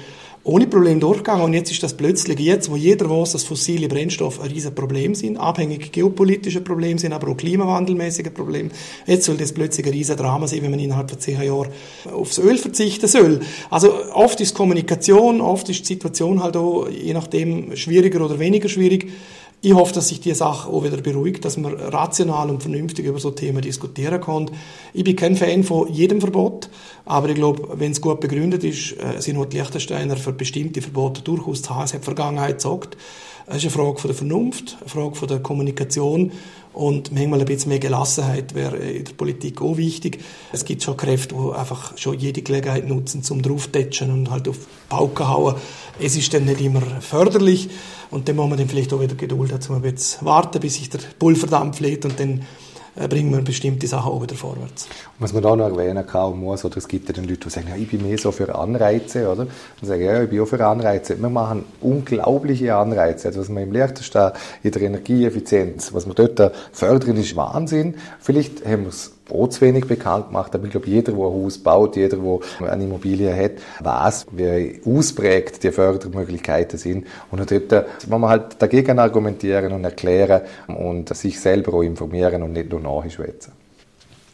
ohne 0.44 0.68
Problem 0.68 1.00
durchgegangen. 1.00 1.46
Und 1.46 1.54
jetzt 1.54 1.72
ist 1.72 1.84
das 1.84 1.96
plötzlich 1.96 2.40
jetzt, 2.40 2.70
wo 2.70 2.76
jeder 2.76 3.10
weiß, 3.10 3.32
dass 3.32 3.44
fossile 3.44 3.88
Brennstoffe 3.88 4.42
ein 4.42 4.52
riesen 4.52 4.76
Problem 4.76 5.16
sind, 5.16 5.38
abhängig 5.38 5.92
geopolitische 5.92 6.62
Probleme 6.62 7.00
sind, 7.00 7.14
aber 7.14 7.30
auch 7.30 7.38
klimawandelmäßige 7.38 8.34
Probleme. 8.34 8.70
Jetzt 9.08 9.26
soll 9.26 9.38
das 9.38 9.54
plötzlich 9.54 9.86
ein 9.86 9.94
riesen 9.94 10.18
Drama 10.18 10.48
sein, 10.48 10.62
wenn 10.62 10.72
man 10.72 10.80
innerhalb 10.80 11.10
von 11.10 11.20
zehn 11.20 11.42
Jahren 11.42 11.70
aufs 12.14 12.40
Öl 12.40 12.58
verzichten 12.58 13.08
soll. 13.08 13.40
Also 13.70 13.94
oft 14.14 14.42
ist 14.42 14.54
Kommunikation, 14.54 15.40
oft 15.40 15.70
ist 15.70 15.82
die 15.82 15.94
Situation 15.94 16.44
halt 16.44 16.58
auch, 16.58 16.90
je 16.90 17.14
nachdem, 17.14 17.76
schwieriger 17.76 18.24
oder 18.24 18.40
weniger 18.40 18.68
schwierig. 18.68 19.12
Ich 19.66 19.74
hoffe, 19.74 19.94
dass 19.94 20.10
sich 20.10 20.20
die 20.20 20.34
Sache 20.34 20.70
auch 20.70 20.84
wieder 20.84 20.98
beruhigt, 20.98 21.46
dass 21.46 21.56
man 21.56 21.74
rational 21.74 22.50
und 22.50 22.62
vernünftig 22.62 23.06
über 23.06 23.18
so 23.18 23.32
Themen 23.32 23.62
diskutieren 23.62 24.20
kann. 24.20 24.52
Ich 24.94 25.06
bin 25.06 25.16
kein 25.16 25.38
Fan 25.38 25.64
von 25.64 25.88
jedem 25.88 26.20
Verbot 26.20 26.53
Aber 27.06 27.30
ich 27.30 27.36
glaube, 27.36 27.80
wenn 27.80 27.92
es 27.92 28.00
gut 28.00 28.20
begründet 28.20 28.64
ist, 28.64 28.96
sind 29.20 29.38
auch 29.38 29.46
die 29.46 29.58
Liechtensteiner 29.58 30.16
für 30.16 30.32
bestimmte 30.32 30.82
Verbote 30.82 31.22
durchaus 31.22 31.62
zu 31.62 31.76
haben. 31.76 31.84
Es 31.84 31.94
hat 31.94 32.06
Vergangenheit 32.06 32.58
gesagt. 32.58 32.98
Es 33.46 33.58
ist 33.58 33.64
eine 33.64 33.72
Frage 33.72 34.00
von 34.00 34.08
der 34.08 34.16
Vernunft, 34.16 34.78
eine 34.80 34.90
Frage 34.90 35.16
von 35.16 35.28
der 35.28 35.40
Kommunikation 35.40 36.32
und 36.72 37.12
manchmal 37.12 37.42
ein 37.42 37.46
bisschen 37.46 37.70
mehr 37.70 37.80
Gelassenheit 37.80 38.56
wäre 38.56 38.78
in 38.78 39.04
der 39.04 39.12
Politik 39.14 39.62
auch 39.62 39.76
wichtig. 39.76 40.20
Es 40.54 40.64
gibt 40.64 40.82
schon 40.82 40.96
Kräfte, 40.96 41.36
die 41.36 41.54
einfach 41.54 41.98
schon 41.98 42.18
jede 42.18 42.42
Gelegenheit 42.42 42.88
nutzen, 42.88 43.22
zum 43.22 43.42
drauftätschen 43.42 44.12
und 44.12 44.32
halt 44.32 44.48
auf 44.48 44.60
Pauken 44.88 45.28
hauen. 45.28 45.56
Es 46.00 46.16
ist 46.16 46.34
dann 46.34 46.46
nicht 46.46 46.62
immer 46.62 46.82
förderlich 47.02 47.70
und 48.12 48.30
dann 48.30 48.38
muss 48.38 48.48
man 48.48 48.58
dann 48.58 48.70
vielleicht 48.70 48.94
auch 48.94 49.02
wieder 49.02 49.16
Geduld 49.16 49.52
dazu 49.52 49.74
ein 49.74 49.82
bisschen 49.82 50.26
warten, 50.26 50.62
bis 50.62 50.76
sich 50.76 50.90
der 50.90 51.00
Pulverdampf 51.20 51.82
lädt 51.82 52.06
und 52.06 52.18
dann 52.22 52.44
bringen 52.96 53.32
wir 53.32 53.42
bestimmte 53.42 53.88
Sachen 53.88 54.12
auch 54.12 54.22
wieder 54.22 54.36
vorwärts. 54.36 54.86
Und 54.86 55.20
was 55.20 55.34
man 55.34 55.44
da 55.44 55.56
noch 55.56 55.70
erwähnen 55.70 56.06
kann 56.06 56.40
muss, 56.40 56.64
oder 56.66 56.78
es 56.78 56.88
gibt 56.88 57.08
ja 57.10 57.14
dann 57.14 57.26
Leute, 57.26 57.42
die 57.46 57.50
sagen, 57.50 57.68
ja, 57.70 57.76
ich 57.76 57.90
bin 57.90 58.08
mehr 58.08 58.18
so 58.18 58.32
für 58.32 58.54
Anreize, 58.54 59.30
oder? 59.30 59.44
Und 59.44 59.88
sagen, 59.88 60.04
ja, 60.04 60.24
ich 60.24 60.30
bin 60.30 60.42
auch 60.42 60.46
für 60.46 60.66
Anreize. 60.66 61.20
Wir 61.20 61.30
machen 61.30 61.66
unglaubliche 61.82 62.76
Anreize. 62.76 63.30
Also 63.30 63.42
was 63.42 63.50
wir 63.50 63.62
im 63.62 63.72
Leichtesten 63.72 64.32
in 64.62 64.72
der 64.72 64.82
Energieeffizienz, 64.82 65.94
was 65.94 66.06
wir 66.06 66.14
dort 66.14 66.54
fördern, 66.72 67.18
ist 67.18 67.36
Wahnsinn. 67.36 67.96
Vielleicht 68.20 68.66
haben 68.66 68.84
wir 68.84 68.90
es 68.90 69.13
zu 69.28 69.62
wenig 69.62 69.86
bekannt 69.88 70.28
gemacht, 70.28 70.54
aber 70.54 70.66
ich 70.66 70.72
glaube, 70.72 70.88
jeder, 70.88 71.12
der 71.12 71.16
ein 71.16 71.34
Haus 71.34 71.58
baut, 71.58 71.96
jeder, 71.96 72.18
der 72.18 72.72
eine 72.72 72.84
Immobilie 72.84 73.36
hat, 73.36 73.54
weiß, 73.80 74.28
wie 74.32 74.82
ausprägt 74.86 75.64
die 75.64 75.72
Fördermöglichkeiten 75.72 76.78
sind. 76.78 77.08
Und 77.32 77.40
dort 77.50 77.72
muss 78.08 78.20
man 78.20 78.30
halt 78.30 78.62
dagegen 78.62 79.00
argumentieren 79.00 79.74
und 79.74 79.84
erklären 79.84 80.42
und 80.68 81.16
sich 81.16 81.40
selber 81.40 81.76
auch 81.76 81.84
informieren 81.84 82.44
und 82.44 82.54
nicht 82.54 82.70
nur 82.70 82.80
nachschwätzen. 82.80 83.63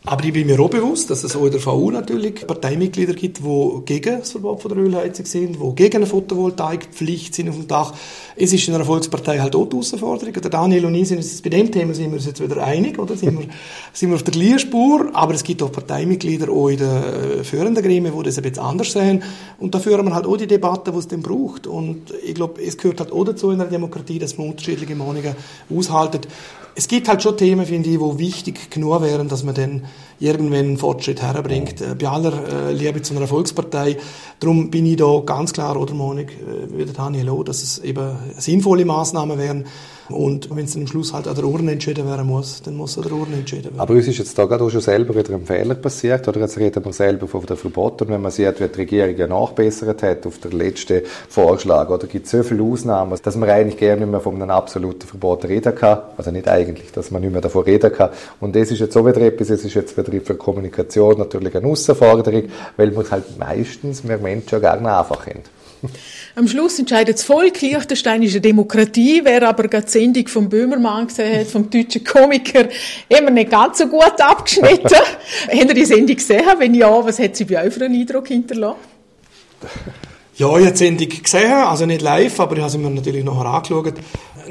Aber 0.05 0.23
ich 0.23 0.31
bin 0.31 0.47
mir 0.47 0.57
auch 0.61 0.69
bewusst, 0.69 1.09
dass 1.09 1.25
es 1.25 1.35
auch 1.35 1.43
in 1.43 1.51
der 1.51 1.65
VU 1.65 1.91
natürlich 1.91 2.47
Parteimitglieder 2.47 3.13
gibt, 3.13 3.39
die 3.39 3.81
gegen 3.85 4.19
das 4.19 4.31
Verbot 4.31 4.61
von 4.61 4.73
der 4.73 4.81
Ölheizung 4.81 5.25
sind, 5.25 5.57
die 5.61 5.75
gegen 5.75 5.97
eine 5.97 6.05
Photovoltaikpflicht 6.05 7.35
sind 7.35 7.49
auf 7.49 7.55
dem 7.55 7.67
Dach. 7.67 7.93
Es 8.37 8.53
ist 8.53 8.65
in 8.69 8.75
einer 8.75 8.85
Volkspartei 8.85 9.39
halt 9.39 9.57
auch 9.57 9.65
die 9.65 9.75
Herausforderung. 9.75 10.33
Der 10.33 10.49
Daniel 10.49 10.85
und 10.85 10.95
ich 10.95 11.09
sind 11.09 11.17
uns, 11.17 11.41
bei 11.41 11.49
dem 11.49 11.69
Thema 11.69 11.93
sind 11.93 12.07
wir 12.07 12.13
uns 12.13 12.25
jetzt 12.25 12.41
wieder 12.41 12.63
einig, 12.63 12.97
oder? 12.97 13.17
Sind 13.17 13.39
wir, 13.39 13.47
sind 13.93 14.09
wir 14.09 14.15
auf 14.15 14.23
der 14.23 14.33
gleichen. 14.33 15.13
Aber 15.13 15.33
es 15.33 15.43
gibt 15.43 15.61
auch 15.61 15.71
Parteimitglieder 15.71 16.49
auch 16.49 16.69
in 16.69 16.77
den 16.77 16.87
äh, 16.87 17.43
führenden 17.43 17.83
Gremien, 17.83 18.13
die 18.17 18.23
das 18.23 18.37
ein 18.37 18.43
bisschen 18.43 18.63
anders 18.63 18.93
sehen. 18.93 19.21
Und 19.59 19.75
da 19.75 19.79
führen 19.79 20.05
wir 20.05 20.15
halt 20.15 20.25
auch 20.25 20.37
die 20.37 20.47
Debatte, 20.47 20.93
die 20.93 20.97
es 20.97 21.09
denn 21.09 21.21
braucht. 21.21 21.67
Und 21.67 22.13
ich 22.25 22.35
glaube, 22.35 22.63
es 22.63 22.77
gehört 22.77 23.01
halt 23.01 23.11
auch 23.11 23.25
dazu 23.25 23.51
in 23.51 23.57
der 23.57 23.67
Demokratie, 23.67 24.17
dass 24.17 24.37
man 24.37 24.47
unterschiedliche 24.47 24.95
Meinungen 24.95 25.35
aushaltet 25.69 26.25
es 26.79 26.87
gibt 26.87 27.09
halt 27.09 27.21
schon 27.21 27.35
Themen, 27.35 27.65
finde 27.65 27.89
ich, 27.89 27.99
wo 27.99 28.17
wichtig 28.17 28.71
genug 28.71 29.01
wären, 29.01 29.27
dass 29.27 29.43
man 29.43 29.53
dann 29.53 29.83
irgendwann 30.17 30.59
einen 30.59 30.77
Fortschritt 30.77 31.21
herbringt. 31.21 31.81
Äh, 31.81 31.93
bei 31.93 32.07
aller 32.07 32.69
äh, 32.69 32.71
Liebe 32.71 33.01
zu 33.01 33.13
einer 33.13 33.27
Volkspartei. 33.27 33.97
Darum 34.39 34.71
bin 34.71 34.85
ich 34.85 34.95
da 34.95 35.21
ganz 35.25 35.51
klar 35.51 35.75
oder 35.75 35.93
Meinung, 35.93 36.19
äh, 36.19 36.69
wie 36.69 36.85
der 36.85 36.93
Daniel 36.93 37.31
auch, 37.31 37.43
dass 37.43 37.63
es 37.63 37.79
eben 37.79 38.15
sinnvolle 38.37 38.85
Maßnahmen 38.85 39.37
wären, 39.37 39.65
und 40.09 40.53
wenn 40.55 40.65
es 40.65 40.75
am 40.75 40.87
Schluss 40.87 41.13
halt 41.13 41.27
an 41.27 41.35
der 41.35 41.45
Urne 41.45 41.71
entschieden 41.71 42.07
werden 42.07 42.25
muss, 42.25 42.61
dann 42.61 42.75
muss 42.75 42.97
an 42.97 43.03
der 43.03 43.13
Urne 43.13 43.35
entschieden 43.35 43.65
werden. 43.65 43.79
Aber 43.79 43.93
uns 43.93 44.07
ist 44.07 44.17
jetzt 44.17 44.37
da 44.37 44.45
gerade 44.45 44.63
auch 44.63 44.69
schon 44.69 44.81
selber 44.81 45.15
wieder 45.15 45.33
ein 45.33 45.45
Fehler 45.45 45.75
passiert, 45.75 46.27
oder? 46.27 46.39
Jetzt 46.39 46.57
reden 46.57 46.83
wir 46.83 46.93
selber 46.93 47.27
von 47.27 47.45
der 47.45 47.57
Verbot. 47.57 48.01
Und 48.01 48.09
wenn 48.09 48.21
man 48.21 48.31
sieht, 48.31 48.59
wie 48.59 48.67
die 48.67 48.79
Regierung 48.79 49.15
ja 49.15 49.27
nachbessert 49.27 50.01
hat 50.01 50.25
auf 50.25 50.39
den 50.39 50.51
letzten 50.51 51.01
Vorschlag, 51.29 51.89
oder 51.89 52.07
gibt 52.07 52.25
es 52.25 52.31
so 52.31 52.41
viele 52.43 52.63
Ausnahmen, 52.63 53.17
dass 53.21 53.35
man 53.35 53.49
eigentlich 53.49 53.77
gerne 53.77 54.01
nicht 54.01 54.11
mehr 54.11 54.19
von 54.19 54.35
einem 54.35 54.49
absoluten 54.49 55.07
Verbot 55.07 55.45
reden 55.45 55.75
kann. 55.75 55.99
Also 56.17 56.31
nicht 56.31 56.47
eigentlich, 56.47 56.91
dass 56.91 57.11
man 57.11 57.21
nicht 57.21 57.31
mehr 57.31 57.41
davon 57.41 57.63
reden 57.63 57.91
kann. 57.93 58.09
Und 58.39 58.55
das 58.55 58.71
ist 58.71 58.79
jetzt 58.79 58.93
so 58.93 59.05
wieder 59.05 59.21
etwas, 59.21 59.49
es 59.49 59.63
ist 59.63 59.73
jetzt 59.75 59.93
für 59.93 60.35
Kommunikation 60.35 61.17
natürlich 61.17 61.55
eine 61.55 61.63
Herausforderung, 61.65 62.43
weil 62.77 62.91
man 62.91 63.11
halt 63.11 63.37
meistens 63.37 64.03
mehr 64.03 64.17
Menschen 64.17 64.59
gerne 64.59 64.97
einfach 64.97 65.27
haben. 65.27 65.43
Am 66.35 66.47
Schluss 66.47 66.77
entscheidet 66.79 67.15
das 67.15 67.23
Volk, 67.23 67.59
Liechtenstein 67.61 68.21
ist 68.21 68.33
eine 68.33 68.41
Demokratie. 68.41 69.21
Wer 69.23 69.47
aber 69.47 69.67
gerade 69.67 69.85
die 69.85 69.91
Sendung 69.91 70.27
vom 70.27 70.47
Böhmermann 70.47 71.07
gesehen 71.07 71.39
hat, 71.39 71.47
vom 71.47 71.69
deutschen 71.69 72.03
Komiker, 72.03 72.67
immer 73.09 73.31
nicht 73.31 73.49
ganz 73.49 73.79
so 73.79 73.87
gut 73.87 74.13
abgeschnitten. 74.19 74.89
Habt 75.47 75.53
ihr 75.53 75.73
die 75.73 75.85
Sendung 75.85 76.15
gesehen? 76.15 76.45
Wenn 76.57 76.73
ja, 76.75 76.89
was 77.03 77.19
hat 77.19 77.35
sie 77.35 77.45
bei 77.45 77.65
euch 77.65 77.73
für 77.73 77.85
einen 77.85 77.99
Eindruck 77.99 78.27
hinterlassen? 78.27 78.77
Ja, 80.35 80.47
ich 80.57 80.65
habe 80.65 80.71
die 80.71 80.77
Sendung 80.77 81.09
gesehen, 81.09 81.51
also 81.51 81.85
nicht 81.85 82.01
live, 82.01 82.39
aber 82.39 82.55
ich 82.55 82.61
habe 82.61 82.71
sie 82.71 82.77
mir 82.77 82.89
natürlich 82.89 83.25
nachher 83.25 83.45
angeschaut. 83.45 83.95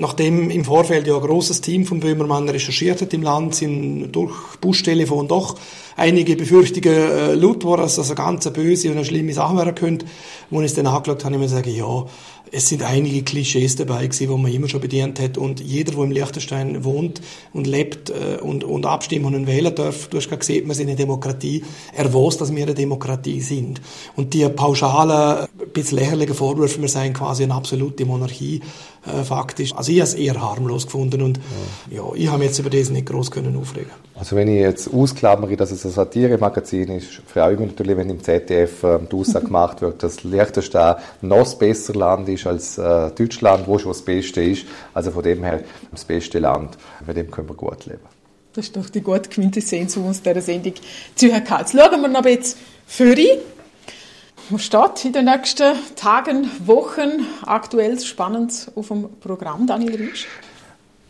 Nachdem 0.00 0.50
im 0.50 0.64
Vorfeld 0.64 1.06
ja 1.06 1.16
ein 1.16 1.20
grosses 1.20 1.60
Team 1.60 1.84
von 1.84 2.00
Böhmermann 2.00 2.48
recherchiert 2.48 3.00
hat 3.02 3.12
im 3.14 3.22
Land, 3.22 3.54
sind 3.54 4.12
durch 4.12 4.56
Buschtelefon 4.60 5.28
doch 5.28 5.56
einige 5.96 6.36
Befürchtungen 6.36 6.92
äh, 6.92 7.34
laut 7.34 7.60
geworden, 7.60 7.82
dass 7.82 7.96
das 7.96 8.08
eine 8.08 8.16
ganz 8.16 8.48
böse 8.50 8.88
und 8.88 8.96
eine 8.96 9.04
schlimme 9.04 9.32
Sache 9.32 9.56
werden 9.56 9.74
könnte. 9.74 10.06
Wo 10.50 10.60
ich 10.60 10.66
es 10.66 10.74
dann 10.74 10.86
angeschaut 10.86 11.24
habe, 11.24 11.34
habe 11.34 11.44
ich 11.44 11.52
mir 11.52 11.62
gesagt, 11.62 11.66
ja, 11.66 12.06
es 12.52 12.68
sind 12.68 12.82
einige 12.82 13.22
Klischees 13.22 13.76
dabei 13.76 14.06
gewesen, 14.06 14.28
die 14.28 14.42
man 14.42 14.52
immer 14.52 14.68
schon 14.68 14.80
bedient 14.80 15.20
hat 15.20 15.38
und 15.38 15.60
jeder, 15.60 15.92
der 15.92 16.04
im 16.04 16.10
Liechtenstein 16.10 16.84
wohnt 16.84 17.20
und 17.52 17.66
lebt 17.66 18.10
äh, 18.10 18.38
und, 18.40 18.64
und 18.64 18.86
abstimmen 18.86 19.34
und 19.34 19.46
wählen 19.46 19.74
darf, 19.74 20.08
du 20.08 20.16
hast 20.16 20.28
gerade 20.28 20.40
gesehen, 20.40 20.66
wir 20.66 20.74
sind 20.74 20.88
eine 20.88 20.96
Demokratie, 20.96 21.64
er 21.94 22.12
weiß, 22.12 22.38
dass 22.38 22.54
wir 22.54 22.62
eine 22.62 22.74
Demokratie 22.74 23.40
sind. 23.40 23.80
Und 24.16 24.34
die 24.34 24.48
pauschalen, 24.48 25.46
ein 25.58 25.72
bisschen 25.72 25.98
lächerlichen 25.98 26.34
Vorwürfe, 26.34 26.80
wir 26.80 26.88
seien 26.88 27.12
quasi 27.12 27.44
eine 27.44 27.54
absolute 27.54 28.04
Monarchie, 28.04 28.60
äh, 29.06 29.24
faktisch. 29.24 29.74
Also 29.74 29.92
ich 29.92 30.00
habe 30.00 30.08
es 30.08 30.14
eher 30.14 30.40
harmlos 30.40 30.86
gefunden 30.86 31.22
und 31.22 31.40
ja, 31.90 32.02
ja 32.02 32.14
ich 32.14 32.28
habe 32.28 32.38
mich 32.38 32.48
jetzt 32.48 32.58
über 32.58 32.70
das 32.70 32.90
nicht 32.90 33.06
groß 33.06 33.30
können 33.30 33.56
aufregen. 33.56 33.90
Also 34.18 34.34
wenn 34.34 34.48
ich 34.48 34.60
jetzt 34.60 34.92
ausklammere, 34.92 35.56
dass 35.56 35.70
es 35.70 35.84
ein 35.84 35.92
Satire-Magazin 35.92 36.88
ist, 36.88 37.22
freue 37.26 37.52
ich 37.52 37.60
mich 37.60 37.68
natürlich, 37.68 37.96
wenn 37.96 38.10
im 38.10 38.20
ZDF 38.20 38.82
äh, 38.82 38.98
die 39.10 39.14
Aussage 39.14 39.44
gemacht 39.46 39.80
wird, 39.80 40.02
dass 40.02 40.24
Liechtenstein 40.24 40.96
noch 41.20 41.38
das 41.38 41.56
bessere 41.56 41.98
Land 41.98 42.28
ist 42.28 42.44
als 42.44 42.78
äh, 42.78 43.10
Deutschland, 43.12 43.68
wo 43.68 43.78
schon 43.78 43.92
das 43.92 44.02
Beste 44.02 44.42
ist. 44.42 44.66
Also 44.92 45.12
von 45.12 45.22
dem 45.22 45.44
her 45.44 45.62
das 45.92 46.04
beste 46.04 46.40
Land. 46.40 46.76
Mit 47.06 47.16
dem 47.16 47.30
können 47.30 47.48
wir 47.48 47.54
gut 47.54 47.86
leben. 47.86 48.00
Das 48.54 48.66
ist 48.66 48.76
doch 48.76 48.90
die 48.90 49.02
gute 49.02 49.28
Quintessenz 49.28 49.94
von 49.94 50.06
uns 50.06 50.20
dieser 50.20 50.40
Sendung 50.40 50.72
Zürcher 51.14 51.40
Katz. 51.42 51.72
Schauen 51.72 52.00
wir 52.00 52.08
noch 52.08 52.24
jetzt 52.24 52.58
für 52.88 53.14
was 54.50 54.64
steht 54.64 55.04
in 55.04 55.12
den 55.12 55.26
nächsten 55.26 55.74
Tagen, 55.94 56.50
Wochen 56.64 57.26
aktuell 57.44 58.00
spannend 58.00 58.72
auf 58.74 58.88
dem 58.88 59.10
Programm, 59.20 59.66
Daniel 59.66 59.94
Riesch? 59.94 60.26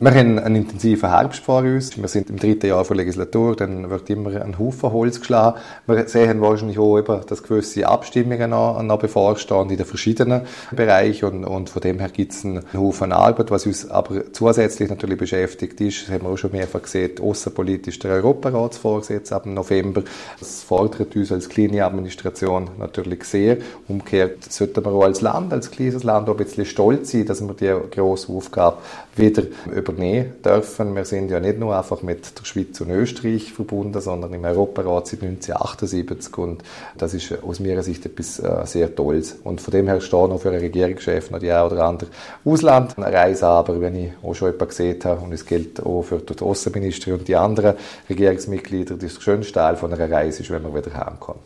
Wir 0.00 0.14
haben 0.14 0.38
einen 0.38 0.54
intensiven 0.54 1.11
Herbst 1.11 1.42
vor 1.42 1.62
uns. 1.62 2.00
Wir 2.00 2.06
sind 2.06 2.30
im 2.30 2.37
dritten 2.37 2.68
Jahr 2.68 2.84
der 2.84 2.96
Legislatur, 2.96 3.56
dann 3.56 3.90
wird 3.90 4.08
immer 4.08 4.30
ein 4.40 4.56
Haufen 4.56 4.92
Holz 4.92 5.18
geschlagen. 5.18 5.58
Wir 5.88 6.06
sehen 6.06 6.40
wahrscheinlich 6.40 6.78
auch, 6.78 6.98
eben, 6.98 7.20
dass 7.26 7.42
gewisse 7.42 7.88
Abstimmungen 7.88 8.50
noch, 8.50 8.80
noch 8.80 9.00
bevorstehen 9.00 9.70
in 9.70 9.76
den 9.76 9.84
verschiedenen 9.84 10.42
Bereichen 10.70 11.24
und, 11.24 11.44
und 11.44 11.70
von 11.70 11.82
dem 11.82 11.98
her 11.98 12.11
gibt 12.11 12.30
es 12.30 12.44
einen 12.44 12.62
Haufen 12.72 13.11
Arbeit. 13.11 13.50
Was 13.50 13.66
uns 13.66 13.90
aber 13.90 14.32
zusätzlich 14.32 14.88
natürlich 14.88 15.18
beschäftigt 15.18 15.80
ist, 15.80 16.04
das 16.04 16.14
haben 16.14 16.22
wir 16.26 16.30
auch 16.30 16.38
schon 16.38 16.52
mehrfach 16.52 16.82
gesehen, 16.82 17.18
außenpolitisch 17.20 17.98
der 17.98 18.12
Europaratsvorsitz 18.12 19.32
ab 19.32 19.46
November. 19.46 20.04
Das 20.38 20.62
fordert 20.62 21.16
uns 21.16 21.32
als 21.32 21.48
kleine 21.48 21.84
Administration 21.84 22.70
natürlich 22.78 23.24
sehr. 23.24 23.56
Umgekehrt 23.88 24.44
sollten 24.44 24.84
wir 24.84 24.92
auch 24.92 25.02
als 25.02 25.22
Land, 25.22 25.52
als 25.52 25.72
kleines 25.72 26.04
Land 26.04 26.28
auch 26.28 26.38
ein 26.38 26.44
bisschen 26.44 26.66
stolz 26.66 27.11
sein, 27.11 27.26
dass 27.26 27.40
wir 27.40 27.54
die 27.54 27.74
grosse 27.90 28.32
Aufgabe 28.32 28.76
wieder 29.16 29.42
übernehmen 29.88 30.35
dürfen. 30.44 30.94
Wir 30.94 31.05
sind 31.05 31.31
ja 31.31 31.40
nicht 31.40 31.59
nur 31.59 31.77
einfach 31.77 32.03
mit 32.03 32.38
der 32.38 32.44
Schweiz 32.44 32.81
und 32.81 32.90
Österreich 32.90 33.53
verbunden, 33.53 34.01
sondern 34.01 34.33
im 34.35 34.44
Europarat 34.44 35.09
seit 35.09 35.22
1978 35.22 36.38
und 36.38 36.62
das 36.96 37.14
ist 37.14 37.42
aus 37.42 37.61
meiner 37.61 37.83
Sicht 37.83 38.07
etwas 38.07 38.38
äh, 38.38 38.66
sehr 38.66 38.94
Tolles. 38.94 39.37
Und 39.44 39.61
von 39.61 39.72
dem 39.72 39.88
her 39.88 40.01
stehen 40.01 40.18
auch 40.18 40.40
für 40.40 40.51
einen 40.51 40.61
Regierungschef 40.61 41.31
noch 41.31 41.38
die 41.38 41.51
eine 41.51 41.66
oder 41.66 41.85
andere 41.85 42.11
Auslandreise 42.44 43.46
aber 43.46 43.81
wenn 43.81 43.96
ich 43.96 44.12
auch 44.22 44.35
schon 44.35 44.48
jemanden 44.48 44.68
gesehen 44.68 44.98
habe, 45.05 45.20
und 45.22 45.33
es 45.33 45.44
gilt 45.44 45.85
auch 45.85 46.03
für 46.03 46.18
die 46.18 46.42
Außenministerin 46.42 47.18
und 47.18 47.29
die 47.29 47.37
anderen 47.37 47.74
Regierungsmitglieder, 48.09 48.96
das 48.96 49.22
schönste 49.22 49.55
Teil 49.55 49.77
von 49.77 49.92
einer 49.92 50.11
Reise 50.11 50.42
ist, 50.42 50.51
wenn 50.51 50.62
man 50.62 50.74
wieder 50.74 50.92
heimkommt. 50.94 51.40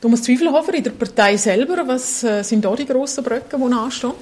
Thomas 0.00 0.22
Zwiefelhofer, 0.22 0.74
in 0.74 0.84
der 0.84 0.90
Partei 0.90 1.36
selber, 1.36 1.82
was 1.86 2.22
äh, 2.22 2.42
sind 2.42 2.64
da 2.64 2.74
die 2.74 2.86
grossen 2.86 3.24
Brücken, 3.24 3.60
die 3.66 3.74
anstehen? 3.74 4.12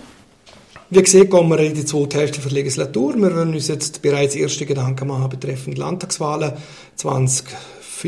Wie 0.90 1.02
gesagt, 1.02 1.30
gehen 1.30 1.48
wir 1.48 1.58
in 1.60 1.74
die 1.74 1.84
zweite 1.84 2.18
Hälfte 2.18 2.40
der 2.40 2.52
Legislatur. 2.52 3.16
Wir 3.16 3.34
wollen 3.34 3.54
uns 3.54 3.68
jetzt 3.68 4.02
bereits 4.02 4.34
erste 4.34 4.66
Gedanken 4.66 5.08
machen 5.08 5.30
betreffend 5.30 5.78
Landtagswahlen 5.78 6.52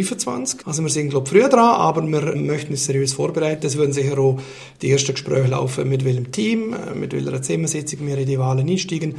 2025. 0.04 0.66
Also 0.66 0.82
wir 0.82 0.90
sind, 0.90 1.11
glaube 1.11 1.26
ich, 1.26 1.32
früher 1.32 1.48
dran, 1.48 1.76
aber 1.76 2.02
wir 2.02 2.37
möchten 2.37 2.72
uns 2.72 2.85
seriös 2.85 3.14
vorbereiten. 3.14 3.66
Es 3.66 3.78
werden 3.78 3.92
sicher 3.92 4.18
auch 4.18 4.38
die 4.82 4.90
ersten 4.90 5.12
Gespräche 5.12 5.48
laufen, 5.48 5.88
mit 5.88 6.04
welchem 6.04 6.30
Team, 6.30 6.74
mit 6.94 7.12
welcher 7.12 7.40
Zusammensetzung 7.42 8.06
wir 8.06 8.18
in 8.18 8.26
die 8.26 8.38
Wahlen 8.38 8.68
einsteigen. 8.68 9.14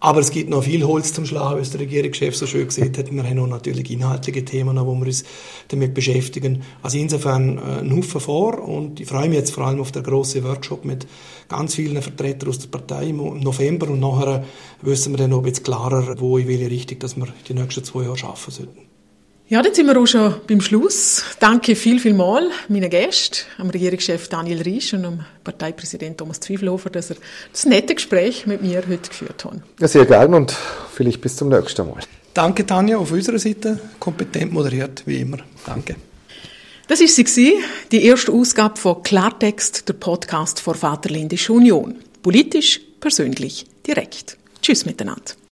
Aber 0.00 0.18
es 0.18 0.32
gibt 0.32 0.50
noch 0.50 0.64
viel 0.64 0.84
Holz 0.84 1.12
zum 1.12 1.26
Schlagen, 1.26 1.58
wie 1.58 1.62
es 1.62 1.70
der 1.70 1.80
Regierungschef 1.80 2.34
so 2.34 2.44
schön 2.44 2.66
gesagt 2.66 2.98
hat. 2.98 3.12
Wir 3.12 3.22
haben 3.22 3.38
auch 3.38 3.46
natürlich 3.46 3.88
inhaltliche 3.88 4.44
Themen, 4.44 4.76
wo 4.76 4.94
wir 4.96 5.06
uns 5.06 5.22
damit 5.68 5.94
beschäftigen. 5.94 6.62
Also 6.82 6.98
insofern 6.98 7.58
äh, 7.58 7.80
ein 7.80 7.96
Haufen 7.96 8.20
vor 8.20 8.66
und 8.66 8.98
ich 8.98 9.06
freue 9.06 9.28
mich 9.28 9.38
jetzt 9.38 9.52
vor 9.52 9.64
allem 9.64 9.80
auf 9.80 9.92
den 9.92 10.02
grossen 10.02 10.42
Workshop 10.42 10.84
mit 10.84 11.06
ganz 11.48 11.76
vielen 11.76 12.02
Vertretern 12.02 12.48
aus 12.48 12.58
der 12.58 12.68
Partei 12.68 13.10
im 13.10 13.18
November 13.40 13.90
und 13.90 14.00
nachher 14.00 14.44
wissen 14.80 15.12
wir 15.12 15.18
dann 15.18 15.30
noch 15.30 15.38
ein 15.38 15.44
bisschen 15.44 15.64
klarer, 15.64 16.16
wo 16.18 16.36
in 16.36 16.48
welche 16.48 16.68
Richtung 16.68 16.98
dass 16.98 17.16
wir 17.16 17.28
die 17.48 17.54
nächsten 17.54 17.84
zwei 17.84 18.02
Jahre 18.02 18.24
arbeiten 18.24 18.50
sollten. 18.50 18.91
Ja, 19.52 19.60
dann 19.60 19.74
sind 19.74 19.86
wir 19.86 20.00
auch 20.00 20.06
schon 20.06 20.34
beim 20.46 20.62
Schluss. 20.62 21.22
Danke 21.38 21.76
viel, 21.76 22.00
viel 22.00 22.14
mal 22.14 22.48
meinen 22.68 22.88
Gästen, 22.88 23.40
am 23.58 23.68
Regierungschef 23.68 24.28
Daniel 24.28 24.62
Riesch 24.62 24.94
und 24.94 25.04
am 25.04 25.26
Parteipräsident 25.44 26.16
Thomas 26.16 26.40
Zwiefelhofer, 26.40 26.88
dass 26.88 27.10
er 27.10 27.16
das 27.52 27.66
nette 27.66 27.94
Gespräch 27.94 28.46
mit 28.46 28.62
mir 28.62 28.78
heute 28.78 29.10
geführt 29.10 29.44
haben. 29.44 29.62
Ja, 29.78 29.88
sehr 29.88 30.06
gerne 30.06 30.36
und 30.36 30.56
vielleicht 30.94 31.20
bis 31.20 31.36
zum 31.36 31.50
nächsten 31.50 31.86
Mal. 31.86 32.00
Danke, 32.32 32.64
Tanja, 32.64 32.96
auf 32.96 33.12
unserer 33.12 33.38
Seite. 33.38 33.78
Kompetent 33.98 34.54
moderiert, 34.54 35.02
wie 35.04 35.20
immer. 35.20 35.36
Danke. 35.66 35.96
Das 36.88 37.02
ist 37.02 37.16
sie, 37.16 37.52
die 37.90 38.06
erste 38.06 38.32
Ausgabe 38.32 38.78
von 38.78 39.02
Klartext, 39.02 39.86
der 39.86 39.92
Podcast 39.92 40.60
vor 40.60 40.76
Vaterländische 40.76 41.52
Union. 41.52 41.96
Politisch, 42.22 42.80
persönlich, 43.00 43.66
direkt. 43.86 44.38
Tschüss 44.62 44.86
miteinander. 44.86 45.34